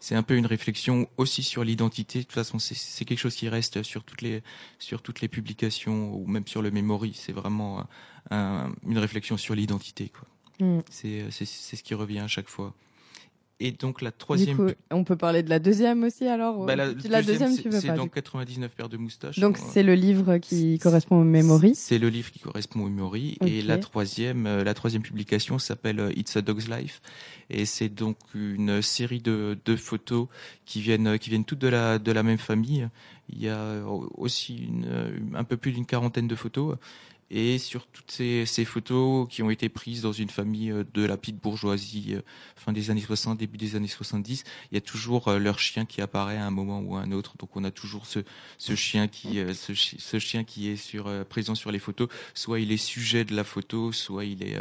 C'est 0.00 0.14
un 0.14 0.22
peu 0.22 0.36
une 0.36 0.46
réflexion 0.46 1.08
aussi 1.16 1.42
sur 1.42 1.64
l'identité. 1.64 2.20
De 2.20 2.24
toute 2.24 2.32
façon 2.32 2.58
c'est 2.58 2.74
c'est 2.76 3.04
quelque 3.04 3.18
chose 3.18 3.34
qui 3.34 3.48
reste 3.48 3.82
sur 3.82 4.04
toutes 4.04 4.22
les 4.22 4.42
sur 4.78 5.02
toutes 5.02 5.20
les 5.20 5.28
publications 5.28 6.14
ou 6.14 6.26
même 6.26 6.46
sur 6.46 6.62
le 6.62 6.70
memory. 6.70 7.12
C'est 7.14 7.32
vraiment 7.32 7.80
euh, 7.80 7.82
un- 8.30 8.72
une 8.86 8.98
réflexion 8.98 9.36
sur 9.36 9.54
l'identité 9.54 10.08
quoi. 10.10 10.26
Mm. 10.60 10.80
c'est 10.90 11.24
c'est 11.30 11.44
c'est 11.46 11.76
ce 11.76 11.82
qui 11.82 11.94
revient 11.94 12.20
à 12.20 12.28
chaque 12.28 12.48
fois 12.48 12.74
et 13.58 13.72
donc 13.72 14.02
la 14.02 14.10
Du 14.10 14.16
troisième 14.18 14.56
coup, 14.56 14.66
on 14.90 15.02
peut 15.04 15.16
parler 15.16 15.42
de 15.42 15.48
la 15.50 15.58
deuxième 15.58 16.04
aussi, 16.04 16.26
alors. 16.26 16.66
bah, 16.66 16.76
la, 16.76 16.92
deuxième, 16.92 17.52
c'est- 17.52 17.62
tu 17.62 17.68
veux 17.70 17.80
c'est 17.80 17.86
pas. 17.86 17.92
du 17.94 17.98
donc 18.00 18.08
coup. 18.10 18.14
99 18.16 18.70
paires 18.74 18.88
de 18.88 18.96
moustaches 18.98 19.38
Donc, 19.38 19.58
Euh, 19.58 19.62
c'est 19.72 19.82
le 19.82 19.94
livre 19.94 20.38
qui 20.38 20.78
correspond 20.78 21.20
au 21.20 21.24
memory. 21.24 21.74
c'est 21.74 21.98
le 21.98 22.08
livre 22.08 22.30
qui 22.30 22.38
correspond 22.38 22.80
au 22.84 22.88
Memory 22.88 23.38
et 23.46 23.62
la 23.62 23.78
troisième, 23.78 24.46
euh, 24.46 24.62
la 24.64 24.74
troisième 24.74 25.02
publication 25.02 25.58
s'appelle 25.58 26.00
euh, 26.00 26.12
It's 26.16 26.36
a 26.36 26.42
Dog's 26.42 26.68
Life 26.68 27.00
et 27.48 27.64
c'est 27.64 27.88
donc 27.88 28.16
une 28.34 28.82
série 28.82 29.20
de, 29.20 29.56
de 29.64 29.76
photos 29.76 30.28
qui 30.66 30.80
viennent, 30.80 31.18
qui 31.18 31.30
viennent 31.30 31.44
toutes 31.44 31.58
de 31.60 31.68
la 31.68 31.98
de 31.98 32.12
la 32.12 32.22
même 32.22 32.38
famille. 32.38 32.88
Il 33.28 33.42
y 33.42 33.48
a 33.48 33.82
aussi 34.16 34.56
une, 34.56 34.86
un 35.34 35.44
peu 35.44 35.56
plus 35.56 35.72
d'une 35.72 35.86
quarantaine 35.86 36.28
de 36.28 36.34
photos 36.36 36.76
et 37.30 37.58
sur 37.58 37.86
toutes 37.88 38.10
ces, 38.10 38.46
ces 38.46 38.64
photos 38.64 39.26
qui 39.28 39.42
ont 39.42 39.50
été 39.50 39.68
prises 39.68 40.02
dans 40.02 40.12
une 40.12 40.30
famille 40.30 40.70
euh, 40.70 40.84
de 40.94 41.04
la 41.04 41.16
petite 41.16 41.42
bourgeoisie 41.42 42.14
euh, 42.14 42.20
fin 42.54 42.72
des 42.72 42.90
années 42.90 43.00
60, 43.00 43.38
début 43.38 43.56
des 43.58 43.74
années 43.76 43.88
70, 43.88 44.44
il 44.70 44.74
y 44.74 44.78
a 44.78 44.80
toujours 44.80 45.28
euh, 45.28 45.38
leur 45.38 45.58
chien 45.58 45.86
qui 45.86 46.00
apparaît 46.00 46.36
à 46.36 46.46
un 46.46 46.50
moment 46.52 46.80
ou 46.80 46.96
à 46.96 47.00
un 47.00 47.10
autre. 47.12 47.36
Donc 47.38 47.56
on 47.56 47.64
a 47.64 47.70
toujours 47.72 48.06
ce, 48.06 48.20
ce 48.58 48.74
chien 48.76 49.08
qui 49.08 49.40
ce, 49.54 49.72
chi- 49.74 49.96
ce 49.98 50.18
chien 50.18 50.44
qui 50.44 50.68
est 50.68 50.76
sur 50.76 51.10
présent 51.26 51.54
sur 51.54 51.72
les 51.72 51.78
photos 51.78 52.08
soit 52.34 52.60
il 52.60 52.70
est 52.72 52.76
sujet 52.76 53.24
de 53.24 53.34
la 53.34 53.44
photo 53.44 53.92
soit 53.92 54.24
il 54.24 54.42
est 54.42 54.56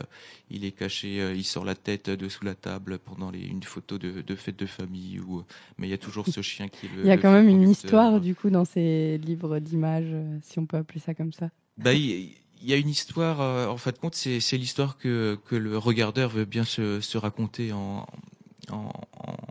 il 0.49 0.65
est 0.65 0.71
caché 0.71 1.33
il 1.35 1.43
sort 1.43 1.65
la 1.65 1.75
tête 1.75 2.09
de 2.09 2.29
sous 2.29 2.45
la 2.45 2.55
table 2.55 2.99
pendant 2.99 3.31
les, 3.31 3.41
une 3.41 3.63
photo 3.63 3.97
de, 3.97 4.21
de 4.21 4.35
fête 4.35 4.57
de 4.57 4.65
famille 4.65 5.19
ou 5.19 5.43
mais 5.77 5.87
il 5.87 5.91
y 5.91 5.93
a 5.93 5.97
toujours 5.97 6.27
ce 6.27 6.41
chien 6.41 6.67
qui 6.67 6.85
est 6.85 6.89
le 6.95 7.03
Il 7.03 7.07
y 7.07 7.11
a 7.11 7.17
quand 7.17 7.31
même 7.31 7.49
une 7.49 7.69
histoire, 7.69 8.19
du 8.21 8.35
coup, 8.35 8.49
dans 8.49 8.65
ces 8.65 9.17
livres 9.19 9.59
d'images, 9.59 10.13
si 10.41 10.59
on 10.59 10.65
peut 10.65 10.77
appeler 10.77 10.99
ça 10.99 11.13
comme 11.13 11.33
ça. 11.33 11.49
bah 11.77 11.93
il 11.93 12.33
il 12.61 12.69
y 12.69 12.73
a 12.73 12.77
une 12.77 12.89
histoire 12.89 13.41
euh, 13.41 13.67
en 13.67 13.77
fin 13.77 13.91
de 13.91 13.97
compte 13.97 14.15
c'est 14.15 14.57
l'histoire 14.57 14.97
que 14.97 15.37
que 15.45 15.55
le 15.55 15.77
regardeur 15.77 16.29
veut 16.29 16.45
bien 16.45 16.63
se 16.63 17.01
se 17.01 17.17
raconter 17.17 17.71
en 17.73 18.05
en, 18.71 18.91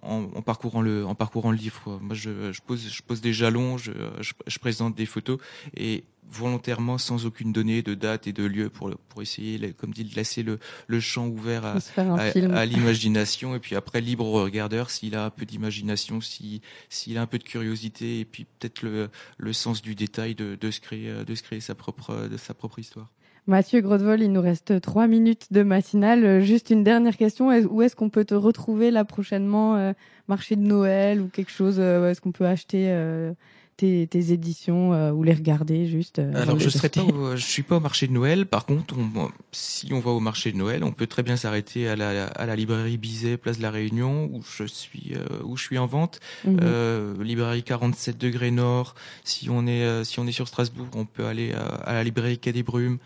en, 0.03 0.29
en 0.35 0.42
parcourant 0.42 0.83
le 0.83 1.07
en 1.07 1.14
parcourant 1.14 1.50
le 1.50 1.57
livre 1.57 1.81
quoi. 1.83 1.98
moi 2.00 2.14
je, 2.14 2.53
je 2.53 2.61
pose 2.61 2.88
je 2.88 3.03
pose 3.03 3.20
des 3.20 3.33
jalons 3.33 3.79
je, 3.79 3.92
je, 4.20 4.33
je 4.46 4.59
présente 4.59 4.94
des 4.94 5.07
photos 5.07 5.38
et 5.77 6.05
volontairement 6.31 6.98
sans 6.98 7.27
aucune 7.27 7.53
donnée 7.53 7.83
de 7.83 7.94
date 7.94 8.27
et 8.27 8.33
de 8.33 8.44
lieu 8.44 8.70
pour 8.70 8.90
pour 9.09 9.22
essayer 9.22 9.72
comme 9.74 9.92
dit 9.92 10.05
de 10.05 10.14
laisser 10.14 10.42
le 10.42 10.59
le 10.87 11.00
champ 11.00 11.27
ouvert 11.27 11.64
à 11.64 11.77
à, 11.96 12.64
l'imagination 12.64 13.55
et 13.55 13.61
puis 13.61 13.77
après 13.77 14.00
libre 14.00 14.27
au 14.27 14.42
regardeur 14.42 14.90
s'il 14.90 15.14
a 15.16 15.27
un 15.27 15.31
peu 15.31 15.44
d'imagination 15.44 16.20
si 16.20 16.61
s'il 16.88 17.18
a 17.18 17.22
un 17.22 17.27
peu 17.27 17.38
de 17.38 17.44
curiosité 17.44 18.20
et 18.20 18.24
puis 18.24 18.44
peut-être 18.44 18.83
le 18.83 19.11
le 19.38 19.53
sens 19.53 19.83
du 19.83 19.94
détail 19.94 20.35
de 20.35 20.57
de 20.61 20.70
se 20.70 20.81
créer 20.81 21.24
de 21.24 21.35
se 21.35 21.42
créer 21.42 21.61
sa 21.61 21.74
propre 21.74 22.29
de 22.29 22.37
sa 22.37 22.55
propre 22.55 22.79
histoire 22.79 23.11
Mathieu 23.47 23.81
Grodevol, 23.83 24.23
il 24.23 24.33
nous 24.33 24.41
reste 24.41 24.81
trois 24.81 25.07
minutes 25.07 25.53
de 25.53 25.63
matinale. 25.63 26.41
Juste 26.41 26.71
une 26.71 26.83
dernière 26.83 27.17
question. 27.17 27.53
Est- 27.53 27.67
Où 27.67 27.83
est-ce 27.83 27.95
qu'on 27.95 28.09
peut 28.09 28.25
te 28.25 28.35
retrouver 28.35 28.91
là 28.91 29.05
prochainement 29.05 29.77
euh, 29.77 29.93
Marché 30.29 30.57
de 30.57 30.63
Noël 30.63 31.21
ou 31.21 31.29
quelque 31.29 31.51
chose 31.51 31.77
euh, 31.79 32.11
Est-ce 32.11 32.23
qu'on 32.23 32.33
peut 32.33 32.47
acheter 32.47 32.87
euh, 32.89 33.33
tes, 33.77 34.07
tes 34.07 34.33
éditions 34.33 34.93
euh, 34.93 35.11
ou 35.13 35.23
les 35.23 35.35
regarder 35.35 35.87
juste 35.87 36.19
euh, 36.19 36.33
Alors 36.35 36.59
je 36.59 36.69
serai 36.69 36.89
pas, 36.89 37.03
au- 37.03 37.37
je 37.37 37.45
suis 37.45 37.63
pas 37.63 37.77
au 37.77 37.81
marché 37.81 38.07
de 38.07 38.13
Noël. 38.13 38.47
Par 38.47 38.65
contre, 38.67 38.95
on- 38.99 39.31
si 39.53 39.93
on 39.93 40.01
va 40.01 40.11
au 40.11 40.21
marché 40.21 40.53
de 40.53 40.57
Noël, 40.57 40.85
on 40.85 40.93
peut 40.93 41.07
très 41.07 41.23
bien 41.23 41.37
s'arrêter 41.37 41.89
à 41.89 41.97
la, 41.97 42.27
à 42.27 42.47
la 42.47 42.57
librairie 42.57 42.97
Bizet, 42.99 43.37
place 43.37 43.59
de 43.59 43.63
la 43.63 43.71
Réunion, 43.71 44.31
où 44.33 44.43
je 44.57 44.65
suis, 44.65 45.13
euh, 45.15 45.43
où 45.45 45.57
je 45.57 45.63
suis 45.65 45.79
en 45.79 45.87
vente. 45.87 46.21
Mhm. 46.45 47.23
Librairie 47.23 47.63
47 47.63 48.19
degrés 48.19 48.51
Nord. 48.51 48.95
Si 49.25 49.49
on 49.51 49.67
est, 49.67 50.05
si 50.05 50.21
on 50.21 50.27
est 50.27 50.33
sur 50.33 50.49
Strasbourg, 50.49 50.89
on 50.95 51.05
peut 51.05 51.27
aller 51.27 51.53
à, 51.53 51.65
à 51.67 51.93
la 51.95 52.05
librairie 52.05 52.39
Quai 52.39 52.53
des 52.53 52.63
Brumes. 52.63 52.99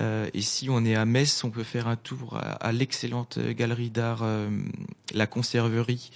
Euh, 0.00 0.26
et 0.34 0.42
si 0.42 0.68
on 0.68 0.84
est 0.84 0.96
à 0.96 1.04
Metz, 1.04 1.44
on 1.44 1.50
peut 1.50 1.62
faire 1.62 1.86
un 1.86 1.94
tour 1.94 2.36
à, 2.36 2.40
à 2.54 2.72
l'excellente 2.72 3.38
galerie 3.38 3.90
d'art 3.90 4.20
euh, 4.24 4.48
La 5.14 5.28
Conserverie, 5.28 6.10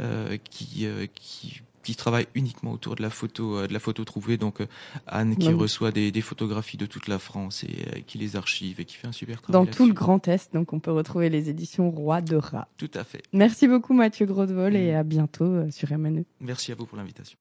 euh, 0.00 0.38
qui, 0.50 0.86
qui 1.14 1.60
qui 1.82 1.94
travaille 1.94 2.26
uniquement 2.34 2.72
autour 2.72 2.94
de 2.96 3.02
la 3.02 3.10
photo, 3.10 3.56
euh, 3.58 3.66
de 3.66 3.72
la 3.72 3.78
photo 3.80 4.04
trouvée. 4.04 4.36
Donc 4.36 4.60
euh, 4.60 4.66
Anne 5.06 5.36
qui 5.36 5.52
reçoit 5.52 5.90
des, 5.92 6.10
des 6.12 6.20
photographies 6.20 6.76
de 6.76 6.86
toute 6.86 7.08
la 7.08 7.18
France 7.18 7.64
et 7.64 7.68
euh, 7.96 8.00
qui 8.06 8.18
les 8.18 8.36
archive 8.36 8.80
et 8.80 8.84
qui 8.84 8.96
fait 8.96 9.06
un 9.06 9.12
super 9.12 9.40
travail. 9.42 9.66
Dans 9.66 9.70
tout 9.70 9.86
le. 9.86 9.92
Grand 9.92 10.26
Est, 10.28 10.52
donc 10.54 10.72
on 10.72 10.80
peut 10.80 10.92
retrouver 10.92 11.28
les 11.30 11.50
éditions 11.50 11.90
Roi 11.90 12.20
de 12.20 12.36
Rat. 12.36 12.68
Tout 12.76 12.90
à 12.94 13.04
fait. 13.04 13.22
Merci 13.32 13.68
beaucoup 13.68 13.92
Mathieu 13.94 14.26
Grosvol 14.26 14.76
et 14.76 14.92
Mhm. 14.92 14.96
à 14.96 15.02
bientôt 15.02 15.70
sur 15.70 15.90
MNE. 15.92 16.24
Merci 16.40 16.72
à 16.72 16.74
vous 16.74 16.86
pour 16.86 16.96
l'invitation. 16.96 17.28